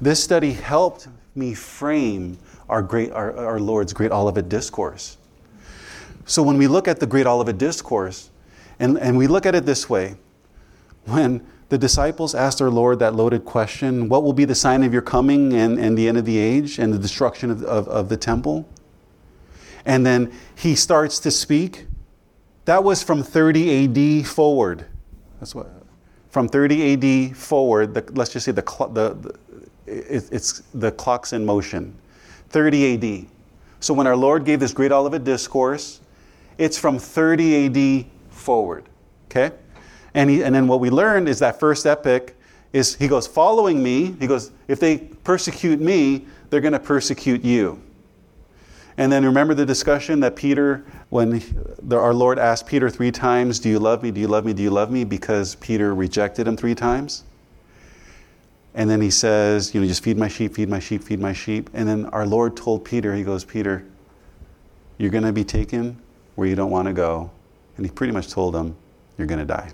[0.00, 2.38] This study helped me frame
[2.68, 5.18] our, great, our, our Lord's great Olivet discourse.
[6.26, 8.30] So when we look at the great Olivet discourse,
[8.78, 10.16] and, and we look at it this way,
[11.04, 14.92] when the disciples asked our Lord that loaded question, What will be the sign of
[14.92, 18.08] your coming and, and the end of the age and the destruction of, of, of
[18.08, 18.68] the temple?
[19.84, 21.86] And then he starts to speak.
[22.64, 24.86] That was from 30 AD forward.
[25.38, 25.70] That's what,
[26.30, 29.34] from 30 AD forward, the, let's just say the, the, the
[29.86, 31.94] it, it's the clock's in motion.
[32.48, 33.26] 30 AD.
[33.80, 36.00] So when our Lord gave this great Olivet discourse,
[36.56, 38.84] it's from 30 AD forward.
[39.30, 39.54] Okay?
[40.14, 42.36] And, he, and then what we learned is that first epic
[42.72, 47.44] is he goes, following me, he goes, if they persecute me, they're going to persecute
[47.44, 47.80] you.
[48.96, 50.84] And then remember the discussion that Peter,
[51.14, 51.40] when
[51.80, 54.10] the, our Lord asked Peter three times, Do you love me?
[54.10, 54.52] Do you love me?
[54.52, 55.04] Do you love me?
[55.04, 57.22] Because Peter rejected him three times.
[58.74, 61.32] And then he says, You know, just feed my sheep, feed my sheep, feed my
[61.32, 61.70] sheep.
[61.72, 63.86] And then our Lord told Peter, He goes, Peter,
[64.98, 65.96] you're going to be taken
[66.34, 67.30] where you don't want to go.
[67.76, 68.74] And he pretty much told him,
[69.16, 69.70] You're going to die.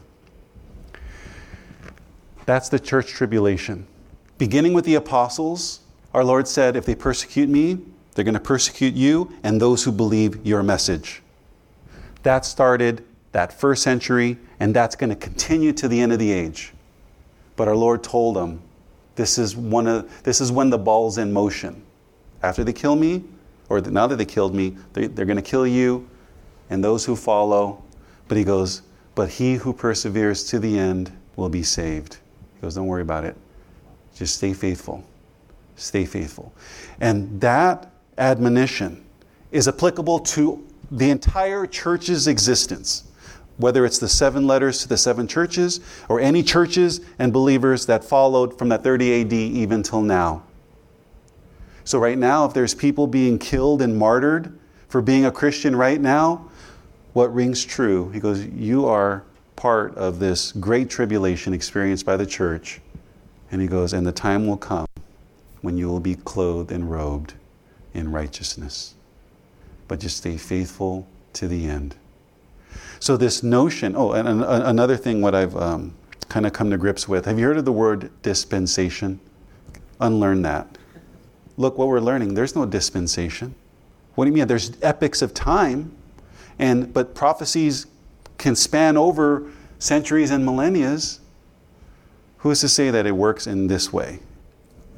[2.45, 3.87] That's the church tribulation.
[4.37, 5.81] Beginning with the apostles,
[6.13, 7.79] our Lord said, If they persecute me,
[8.15, 11.23] they're going to persecute you and those who believe your message.
[12.23, 16.33] That started that first century, and that's going to continue to the end of the
[16.33, 16.73] age.
[17.57, 18.63] But our Lord told them,
[19.15, 21.83] this is, one of, this is when the ball's in motion.
[22.43, 23.25] After they kill me,
[23.69, 26.09] or now that they killed me, they, they're going to kill you
[26.71, 27.83] and those who follow.
[28.29, 28.83] But he goes,
[29.15, 32.19] But he who perseveres to the end will be saved.
[32.55, 33.37] He goes, Don't worry about it.
[34.15, 35.05] Just stay faithful.
[35.77, 36.53] Stay faithful.
[37.01, 39.05] And that admonition
[39.51, 43.05] is applicable to the entire church's existence,
[43.59, 48.05] whether it's the seven letters to the seven churches or any churches and believers that
[48.05, 50.43] followed from that 30 AD even till now.
[51.85, 56.01] So, right now, if there's people being killed and martyred for being a Christian right
[56.01, 56.49] now,
[57.13, 58.11] what rings true?
[58.11, 59.25] He goes, You are
[59.57, 62.81] part of this great tribulation experienced by the church.
[63.51, 64.87] And he goes, And the time will come
[65.63, 67.35] when you will be clothed and robed
[67.95, 68.95] in righteousness.
[69.91, 71.97] But just stay faithful to the end.
[73.01, 75.97] So, this notion, oh, and, and another thing, what I've um,
[76.29, 79.19] kind of come to grips with have you heard of the word dispensation?
[79.99, 80.79] Unlearn that.
[81.57, 82.35] Look what we're learning.
[82.35, 83.53] There's no dispensation.
[84.15, 84.47] What do you mean?
[84.47, 85.91] There's epics of time,
[86.61, 87.89] and but prophecies
[88.39, 90.97] can span over centuries and millennia.
[92.39, 94.21] Who is to say that it works in this way?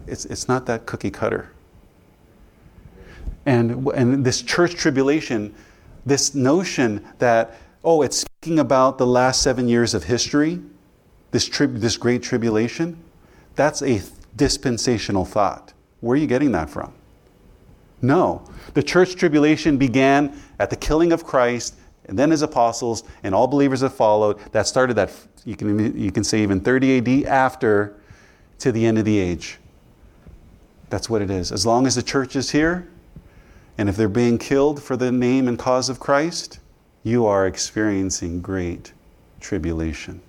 [0.07, 1.51] It's, it's not that cookie cutter.
[3.47, 5.55] And, and this church tribulation,
[6.07, 10.61] this notion that, oh, it's speaking about the last seven years of history,
[11.33, 13.03] this, tri- this great tribulation,
[13.55, 14.03] that's a
[14.37, 15.73] dispensational thought.
[16.01, 16.93] Where are you getting that from?
[18.01, 18.45] No.
[18.75, 21.77] The church tribulation began at the killing of Christ
[22.07, 24.39] and then his apostles and all believers that followed.
[24.53, 25.13] That started that,
[25.45, 27.97] you can, you can say even 30 AD after
[28.59, 29.59] to the end of the age.
[30.91, 31.53] That's what it is.
[31.53, 32.89] As long as the church is here,
[33.83, 36.61] and if they're being killed for the name and cause of Christ,
[37.03, 38.93] you are experiencing great
[39.41, 40.21] tribulation.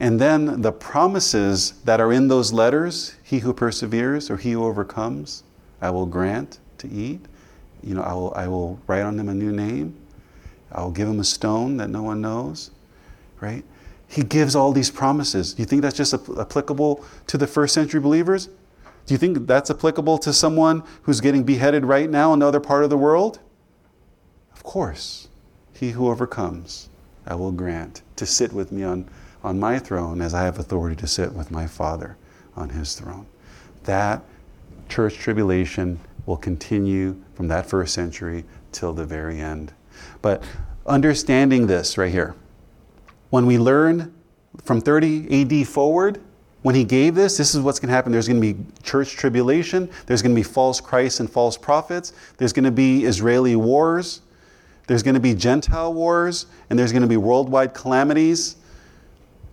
[0.00, 4.64] And then the promises that are in those letters he who perseveres or he who
[4.64, 5.44] overcomes,
[5.80, 7.20] I will grant to eat.
[7.80, 9.94] you know, I will, I will write on him a new name.
[10.72, 12.72] I will give him a stone that no one knows,
[13.40, 13.62] right?
[14.08, 15.54] He gives all these promises.
[15.54, 18.48] Do you think that's just applicable to the first century believers?
[19.06, 22.84] Do you think that's applicable to someone who's getting beheaded right now in another part
[22.84, 23.40] of the world?
[24.52, 25.28] Of course.
[25.74, 26.88] He who overcomes,
[27.26, 29.08] I will grant to sit with me on,
[29.42, 32.16] on my throne as I have authority to sit with my Father
[32.54, 33.26] on his throne.
[33.84, 34.22] That
[34.88, 39.72] church tribulation will continue from that first century till the very end.
[40.20, 40.44] But
[40.86, 42.36] understanding this right here,
[43.30, 44.14] when we learn
[44.62, 46.20] from 30 AD forward,
[46.62, 48.12] when he gave this, this is what's going to happen.
[48.12, 49.90] There's going to be church tribulation.
[50.06, 52.12] There's going to be false Christs and false prophets.
[52.36, 54.20] There's going to be Israeli wars.
[54.86, 56.46] There's going to be Gentile wars.
[56.70, 58.56] And there's going to be worldwide calamities.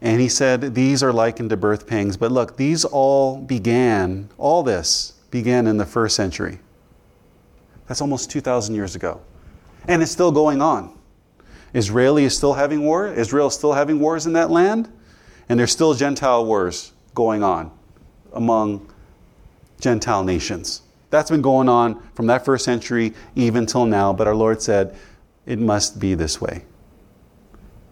[0.02, 2.16] And he said, These are likened to birth pangs.
[2.16, 6.60] But look, these all began, all this began in the first century.
[7.88, 9.20] That's almost 2,000 years ago.
[9.88, 10.96] And it's still going on.
[11.74, 13.08] Israeli is still having war.
[13.08, 14.92] Israel is still having wars in that land.
[15.48, 17.72] And there's still Gentile wars going on
[18.34, 18.88] among
[19.80, 20.82] Gentile nations.
[21.10, 24.14] That's been going on from that first century even till now.
[24.14, 24.96] But our Lord said,
[25.46, 26.64] it must be this way.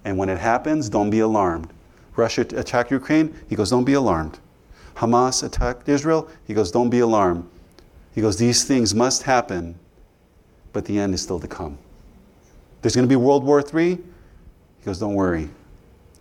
[0.05, 1.73] And when it happens, don't be alarmed.
[2.15, 4.39] Russia attacked Ukraine, he goes, don't be alarmed.
[4.95, 7.47] Hamas attacked Israel, he goes, don't be alarmed.
[8.15, 9.77] He goes, these things must happen,
[10.73, 11.77] but the end is still to come.
[12.81, 13.95] There's going to be World War III.
[13.95, 15.49] He goes, don't worry.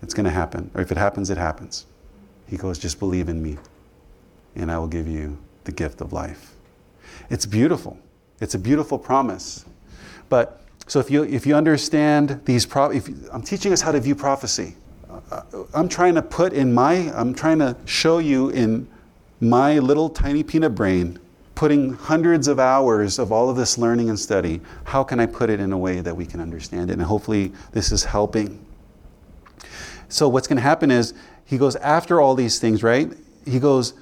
[0.03, 0.71] It's going to happen.
[0.75, 1.87] Or if it happens, it happens.
[2.49, 3.59] He goes, just believe in me,
[4.55, 6.55] and I will give you the gift of life.
[7.31, 7.99] It's beautiful.
[8.41, 9.65] It's a beautiful promise.
[10.29, 14.01] But so if you if you understand these, pro- if, I'm teaching us how to
[14.01, 14.77] view prophecy.
[15.31, 15.43] Uh,
[15.75, 18.87] I'm trying to put in my, I'm trying to show you in
[19.41, 21.19] my little tiny peanut brain,
[21.55, 25.51] putting hundreds of hours of all of this learning and study, how can I put
[25.51, 26.95] it in a way that we can understand it?
[26.95, 28.65] And hopefully this is helping.
[30.09, 31.15] So what's going to happen is
[31.47, 33.11] he goes after all these things, right?
[33.47, 33.95] He goes,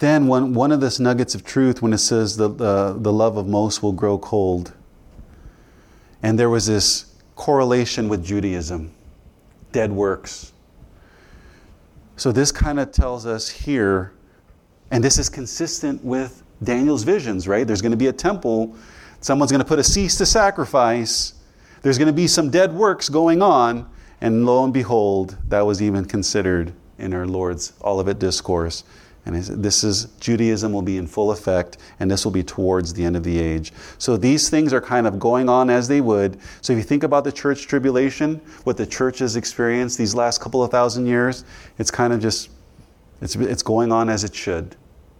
[0.00, 3.36] then one, one of this nuggets of truth when it says the, the, the love
[3.36, 4.72] of most will grow cold.
[6.22, 8.92] And there was this correlation with Judaism
[9.72, 10.52] dead works.
[12.16, 14.12] So, this kind of tells us here,
[14.90, 17.66] and this is consistent with Daniel's visions, right?
[17.66, 18.74] There's going to be a temple,
[19.20, 21.34] someone's going to put a cease to sacrifice,
[21.82, 23.88] there's going to be some dead works going on,
[24.20, 28.84] and lo and behold, that was even considered in our Lord's Olivet Discourse.
[29.26, 33.04] And this is Judaism will be in full effect, and this will be towards the
[33.04, 33.72] end of the age.
[33.98, 36.38] So these things are kind of going on as they would.
[36.62, 40.40] So if you think about the church tribulation, what the church has experienced these last
[40.40, 41.44] couple of thousand years,
[41.78, 42.48] it's kind of just
[43.20, 44.74] it's it's going on as it should.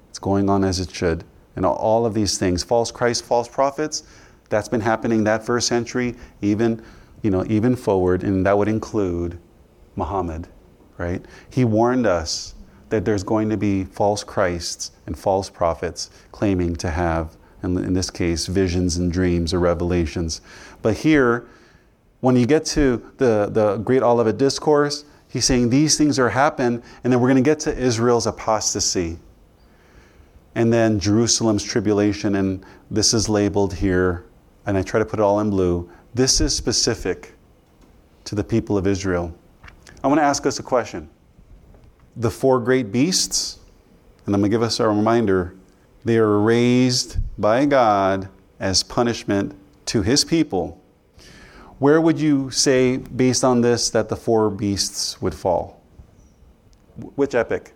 [0.08, 1.24] It's going on as it should.
[1.56, 4.04] And all of these things, false Christ, false prophets,
[4.48, 6.82] that's been happening that first century, even
[7.22, 9.38] you know, even forward, and that would include
[9.96, 10.48] Muhammad,
[10.98, 11.24] right?
[11.50, 12.54] He warned us
[12.88, 18.10] that there's going to be false Christs and false prophets claiming to have, in this
[18.10, 20.40] case, visions and dreams or revelations.
[20.82, 21.46] But here,
[22.20, 26.82] when you get to the, the Great Olivet Discourse, he's saying these things are happen,
[27.04, 29.18] and then we're going to get to Israel's apostasy.
[30.54, 34.24] And then Jerusalem's tribulation, and this is labeled here,
[34.66, 35.88] and I try to put it all in blue.
[36.14, 37.34] This is specific
[38.24, 39.32] to the people of Israel.
[40.02, 41.08] I want to ask us a question
[42.16, 43.60] the four great beasts,
[44.26, 45.54] and I'm going to give us a reminder,
[46.04, 49.54] they are raised by God as punishment
[49.86, 50.80] to his people.
[51.78, 55.80] Where would you say, based on this, that the four beasts would fall?
[57.14, 57.72] Which epic?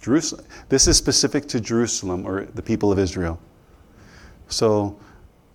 [0.00, 0.46] Jerusalem.
[0.68, 3.40] This is specific to Jerusalem or the people of Israel.
[4.48, 4.98] So,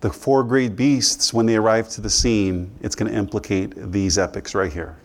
[0.02, 4.18] the four great beasts, when they arrive to the scene, it's going to implicate these
[4.18, 4.98] epics right here.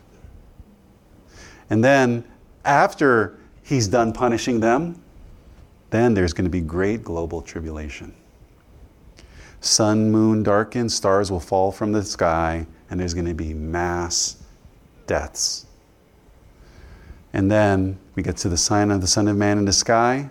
[1.69, 2.23] And then
[2.65, 5.01] after he's done punishing them,
[5.91, 8.13] then there's going to be great global tribulation.
[9.61, 14.37] Sun, moon darken, stars will fall from the sky, and there's going to be mass
[15.05, 15.65] deaths.
[17.33, 20.29] And then we get to the sign of the Son of Man in the sky,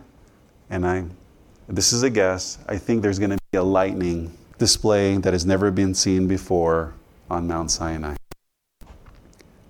[0.71, 1.05] and I,
[1.69, 5.45] this is a guess, I think there's going to be a lightning display that has
[5.45, 6.95] never been seen before
[7.31, 8.17] on Mount Sinai.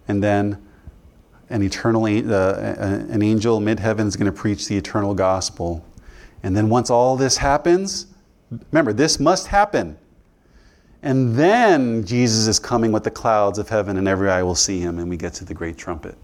[0.09, 0.62] And then
[1.51, 2.57] an eternal uh,
[3.09, 5.84] an angel mid heaven is going to preach the eternal gospel.
[6.43, 8.07] And then once all this happens,
[8.70, 9.99] remember this must happen.
[11.03, 14.80] And then Jesus is coming with the clouds of heaven and every eye will see
[14.80, 16.16] him and we get to the great trumpet.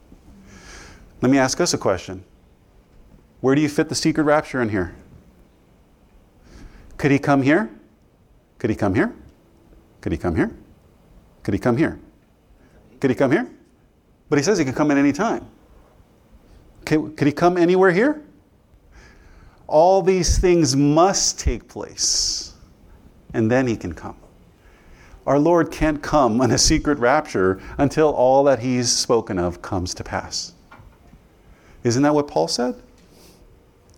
[1.20, 2.24] Let me ask us a question.
[3.40, 4.94] Where do you fit the secret rapture in here?
[6.96, 7.70] Could he come here?
[8.62, 9.12] Could he come here?
[10.02, 10.56] Could he come here?
[11.42, 11.98] Could he come here?
[13.00, 13.50] Could he come here?
[14.28, 15.44] But he says he could come at any time.
[16.84, 18.22] Could, could he come anywhere here?
[19.66, 22.52] All these things must take place,
[23.34, 24.14] and then he can come.
[25.26, 29.92] Our Lord can't come on a secret rapture until all that he's spoken of comes
[29.94, 30.52] to pass.
[31.82, 32.80] Isn't that what Paul said?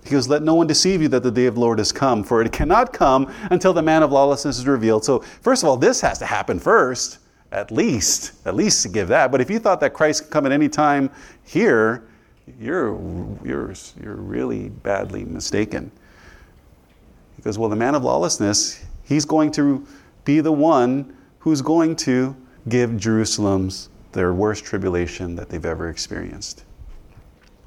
[0.04, 2.22] He goes, Let no one deceive you that the day of the Lord has come,
[2.22, 5.04] for it cannot come until the man of lawlessness is revealed.
[5.04, 7.18] So, first of all, this has to happen first,
[7.52, 9.32] at least, at least to give that.
[9.32, 11.10] But if you thought that Christ could come at any time
[11.44, 12.04] here,
[12.60, 13.00] you're,
[13.42, 15.90] you're, you're really badly mistaken.
[17.36, 19.86] He goes, Well, the man of lawlessness, he's going to
[20.26, 22.36] be the one who's going to
[22.68, 26.64] give Jerusalem's their worst tribulation that they've ever experienced.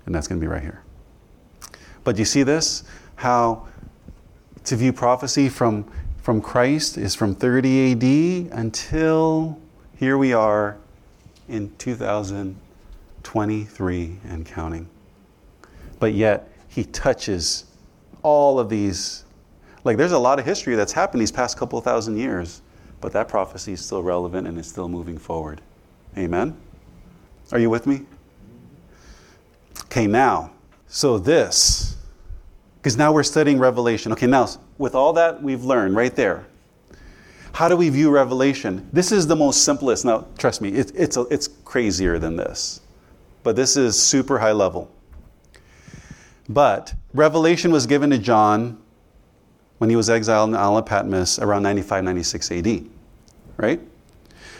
[0.06, 0.84] And that's going to be right here.
[2.08, 2.86] But you see this?
[3.18, 3.68] How
[4.64, 5.84] to view prophecy from,
[6.22, 8.04] from Christ is from 30 AD
[8.58, 9.60] until
[9.98, 10.78] here we are
[11.50, 14.88] in 2023 and counting.
[16.00, 17.66] But yet, he touches
[18.24, 19.26] all of these.
[19.84, 22.62] Like, there's a lot of history that's happened these past couple thousand years,
[23.02, 25.60] but that prophecy is still relevant and is still moving forward.
[26.18, 26.56] Amen?
[27.52, 28.06] Are you with me?
[29.88, 30.52] Okay, now,
[30.88, 31.96] so this,
[32.78, 34.12] because now we're studying Revelation.
[34.14, 36.46] Okay, now, with all that we've learned right there,
[37.54, 38.88] how do we view Revelation?
[38.94, 40.06] This is the most simplest.
[40.06, 42.82] Now, trust me, it, it's, a, it's crazier than this,
[43.44, 44.92] but this is super high level.
[46.48, 48.82] But Revelation was given to John
[49.80, 52.86] when he was exiled in Isle of Patmos around 95, 96 AD.
[53.58, 53.82] Right?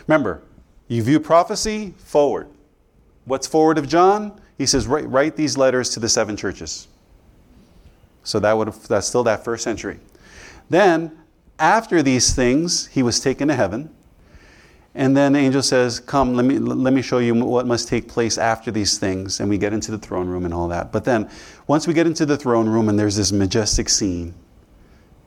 [0.08, 0.42] Remember,
[0.88, 2.50] you view prophecy forward.
[3.26, 4.40] What's forward of John?
[4.58, 6.88] He says, write, write these letters to the seven churches.
[8.24, 10.00] So that would have, that's still that first century.
[10.70, 11.18] Then,
[11.60, 13.90] after these things, he was taken to heaven.
[14.96, 18.08] And then the angel says, Come, let me, let me show you what must take
[18.08, 19.40] place after these things.
[19.40, 20.92] And we get into the throne room and all that.
[20.92, 21.30] But then,
[21.68, 24.34] once we get into the throne room and there's this majestic scene,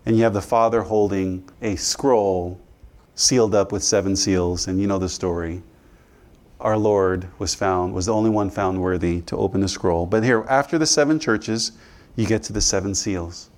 [0.07, 2.61] and you have the Father holding a scroll
[3.15, 5.63] sealed up with seven seals, and you know the story.
[6.61, 10.05] Our Lord was found, was the only one found worthy to open the scroll.
[10.05, 11.73] But here, after the seven churches,
[12.17, 13.49] you get to the seven seals.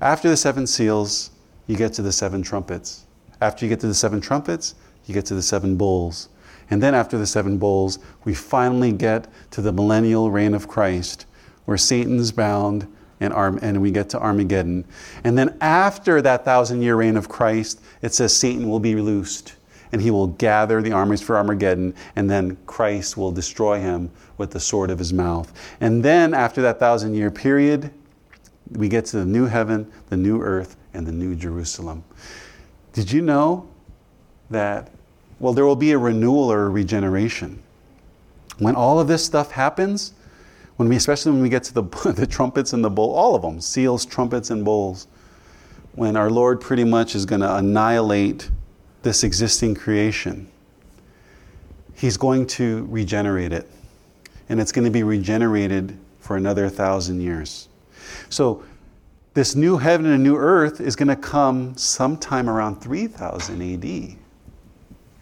[0.00, 1.30] After the seven seals,
[1.66, 3.06] you get to the seven trumpets.
[3.40, 6.28] After you get to the seven trumpets, you get to the seven bowls.
[6.70, 11.26] And then after the seven bowls, we finally get to the millennial reign of Christ,
[11.64, 12.86] where Satan's bound
[13.18, 14.84] and, and we get to Armageddon.
[15.24, 19.54] And then after that thousand year reign of Christ, it says Satan will be loosed
[19.92, 24.50] and he will gather the armies for Armageddon, and then Christ will destroy him with
[24.50, 25.52] the sword of his mouth.
[25.80, 27.92] And then after that thousand year period,
[28.72, 32.02] we get to the new heaven, the new earth, and the new Jerusalem.
[32.94, 33.68] Did you know
[34.50, 34.90] that,
[35.38, 37.62] well, there will be a renewal or a regeneration?
[38.58, 40.14] When all of this stuff happens,
[40.76, 41.82] when we, especially when we get to the,
[42.16, 45.06] the trumpets and the bowl, all of them, seals, trumpets, and bowls,
[45.94, 48.50] when our Lord pretty much is going to annihilate
[49.02, 50.48] this existing creation,
[51.94, 53.70] He's going to regenerate it.
[54.48, 57.68] And it's going to be regenerated for another thousand years.
[58.28, 58.64] So,
[59.34, 64.16] this new heaven and new earth is going to come sometime around 3000 AD.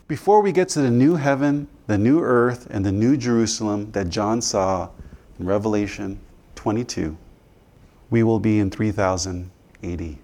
[0.08, 4.08] Before we get to the new heaven, the new earth, and the new Jerusalem that
[4.08, 4.88] John saw
[5.38, 6.18] in Revelation
[6.56, 7.16] 22,
[8.10, 9.50] we will be in 3000
[9.84, 10.16] AD.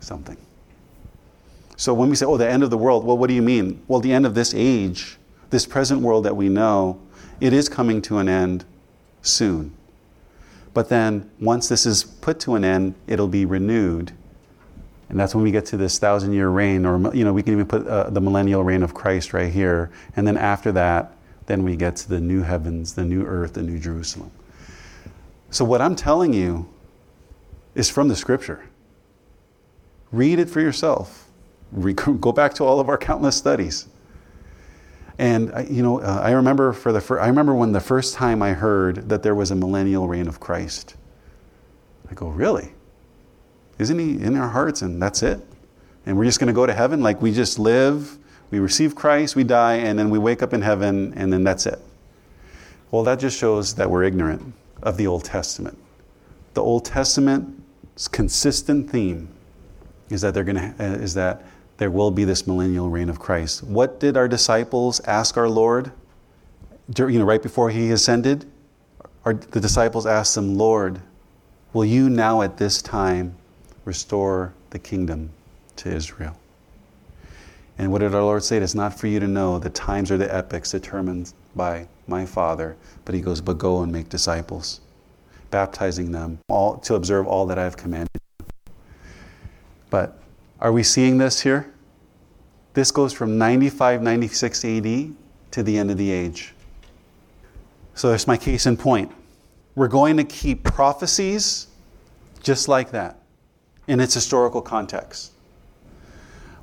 [0.00, 0.36] Something.
[1.78, 3.80] So when we say, oh, the end of the world, well, what do you mean?
[3.86, 5.16] Well, the end of this age,
[5.50, 7.00] this present world that we know,
[7.40, 8.64] it is coming to an end
[9.22, 9.72] soon.
[10.74, 14.10] But then once this is put to an end, it'll be renewed.
[15.08, 17.52] And that's when we get to this thousand year reign, or, you know, we can
[17.52, 19.92] even put uh, the millennial reign of Christ right here.
[20.16, 21.16] And then after that,
[21.46, 24.32] then we get to the new heavens, the new earth, the new Jerusalem.
[25.50, 26.68] So, what I'm telling you
[27.76, 28.68] is from the scripture.
[30.10, 31.27] Read it for yourself.
[31.74, 33.86] Go back to all of our countless studies.
[35.18, 38.42] And you know, uh, I remember for the fir- I remember when the first time
[38.42, 40.94] I heard that there was a millennial reign of Christ.
[42.10, 42.72] I go, really?
[43.78, 45.40] Isn't he in our hearts and that's it?
[46.06, 48.18] And we're just going to go to heaven like we just live
[48.50, 51.66] we receive Christ, we die, and then we wake up in heaven, and then that's
[51.66, 51.78] it.
[52.90, 55.76] Well, that just shows that we're ignorant of the Old Testament.
[56.54, 59.28] The Old Testament's consistent theme
[60.08, 61.44] is that they're going to uh, is that
[61.78, 63.64] there will be this millennial reign of Christ.
[63.64, 65.90] What did our disciples ask our Lord?
[66.96, 68.44] You know, right before he ascended,
[69.24, 71.00] our, the disciples asked him, "Lord,
[71.72, 73.36] will you now at this time
[73.88, 75.30] restore the kingdom
[75.76, 76.36] to Israel.
[77.78, 78.58] And what did our Lord say?
[78.58, 82.76] It's not for you to know the times or the epochs determined by my Father,
[83.04, 84.80] but He goes, but go and make disciples,
[85.50, 88.20] baptizing them all to observe all that I have commanded.
[89.90, 90.20] But
[90.60, 91.72] are we seeing this here?
[92.74, 95.12] This goes from 95, 96 AD
[95.50, 96.54] to the end of the age.
[97.94, 99.12] So there's my case in point.
[99.74, 101.68] We're going to keep prophecies
[102.42, 103.18] just like that
[103.86, 105.32] in its historical context.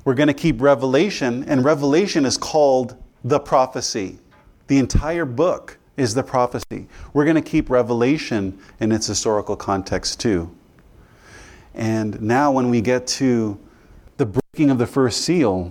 [0.04, 4.18] We're going to keep Revelation, and Revelation is called the prophecy.
[4.68, 6.86] The entire book is the prophecy.
[7.12, 10.54] We're going to keep Revelation in its historical context too.
[11.74, 13.58] And now, when we get to
[14.56, 15.70] the breaking of the first seal,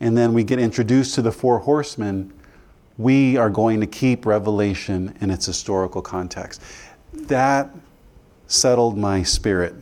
[0.00, 2.32] and then we get introduced to the four horsemen,
[2.98, 6.60] we are going to keep Revelation in its historical context.
[7.12, 7.70] That
[8.48, 9.74] settled my spirit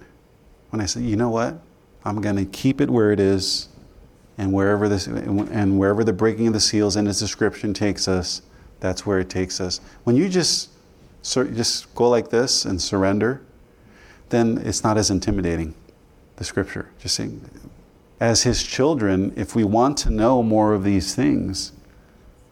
[0.69, 1.59] when I said, you know what?
[2.05, 3.69] I'm going to keep it where it is,
[4.37, 8.43] and wherever this and wherever the breaking of the seals and its description takes us,
[8.81, 9.81] that's where it takes us.
[10.05, 10.69] When you just
[11.23, 13.41] just go like this and surrender,
[14.29, 15.75] then it's not as intimidating.
[16.37, 17.49] The scripture, just saying,
[18.23, 21.73] as His children, if we want to know more of these things,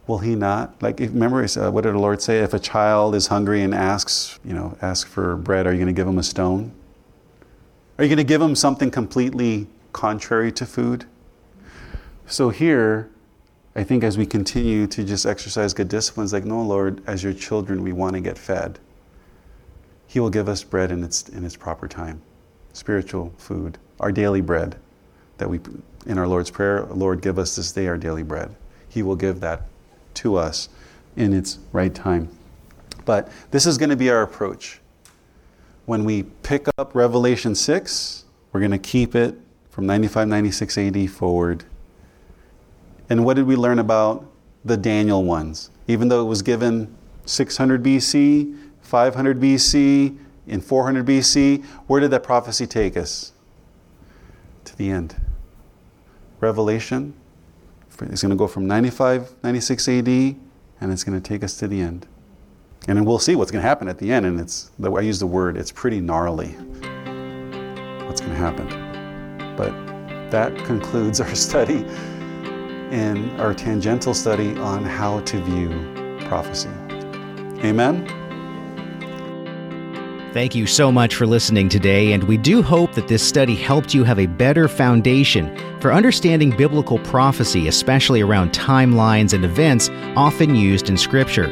[0.09, 0.83] will He not?
[0.83, 2.41] Like, if, remember, uh, what did the Lord say?
[2.41, 5.87] If a child is hungry and asks, you know, asks for bread, are you going
[5.87, 6.73] to give him a stone?
[7.97, 11.05] Are you going to give him something completely contrary to food?
[12.27, 13.09] So here,
[13.77, 17.33] I think as we continue to just exercise good disciplines, like, no, Lord, as your
[17.33, 18.81] children, we want to get fed.
[20.09, 22.23] He will give us bread in its, in its proper time,
[22.73, 24.77] spiritual food, our daily bread
[25.41, 25.59] that we,
[26.07, 28.55] in our Lord's Prayer, Lord, give us this day our daily bread.
[28.89, 29.63] He will give that
[30.15, 30.69] to us
[31.17, 32.29] in its right time.
[33.05, 34.81] But this is going to be our approach
[35.91, 39.35] when we pick up Revelation 6, we're going to keep it
[39.71, 41.65] from 95, 96 AD forward.
[43.09, 44.25] And what did we learn about
[44.65, 45.69] the Daniel ones?
[45.89, 50.17] Even though it was given 600 BC, 500 BC,
[50.47, 53.33] in 400 BC, where did that prophecy take us?
[54.67, 55.17] To the end.
[56.41, 57.15] Revelation
[58.01, 60.37] is going to go from 95, 96 AD, and
[60.81, 62.07] it's going to take us to the end.
[62.89, 64.25] And then we'll see what's going to happen at the end.
[64.25, 66.53] And it's, I use the word, it's pretty gnarly
[68.07, 68.67] what's going to happen.
[69.57, 69.73] But
[70.31, 71.85] that concludes our study
[72.91, 75.69] in our tangential study on how to view
[76.27, 76.71] prophecy.
[77.65, 78.30] Amen.
[80.33, 83.93] Thank you so much for listening today, and we do hope that this study helped
[83.93, 90.55] you have a better foundation for understanding biblical prophecy, especially around timelines and events often
[90.55, 91.47] used in Scripture.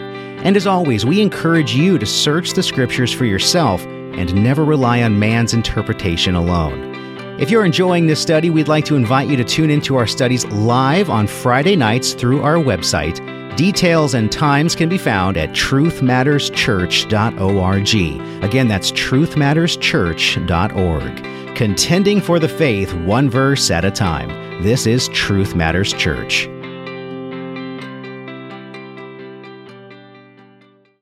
[0.45, 5.03] And as always, we encourage you to search the scriptures for yourself and never rely
[5.03, 6.95] on man's interpretation alone.
[7.41, 10.47] If you're enjoying this study, we'd like to invite you to tune into our studies
[10.47, 13.18] live on Friday nights through our website.
[13.59, 18.45] Details and times can be found at truthmatterschurch.org.
[18.45, 21.57] Again, that's truthmatterschurch.org.
[21.57, 24.63] Contending for the faith one verse at a time.
[24.63, 26.49] This is Truth Matters Church.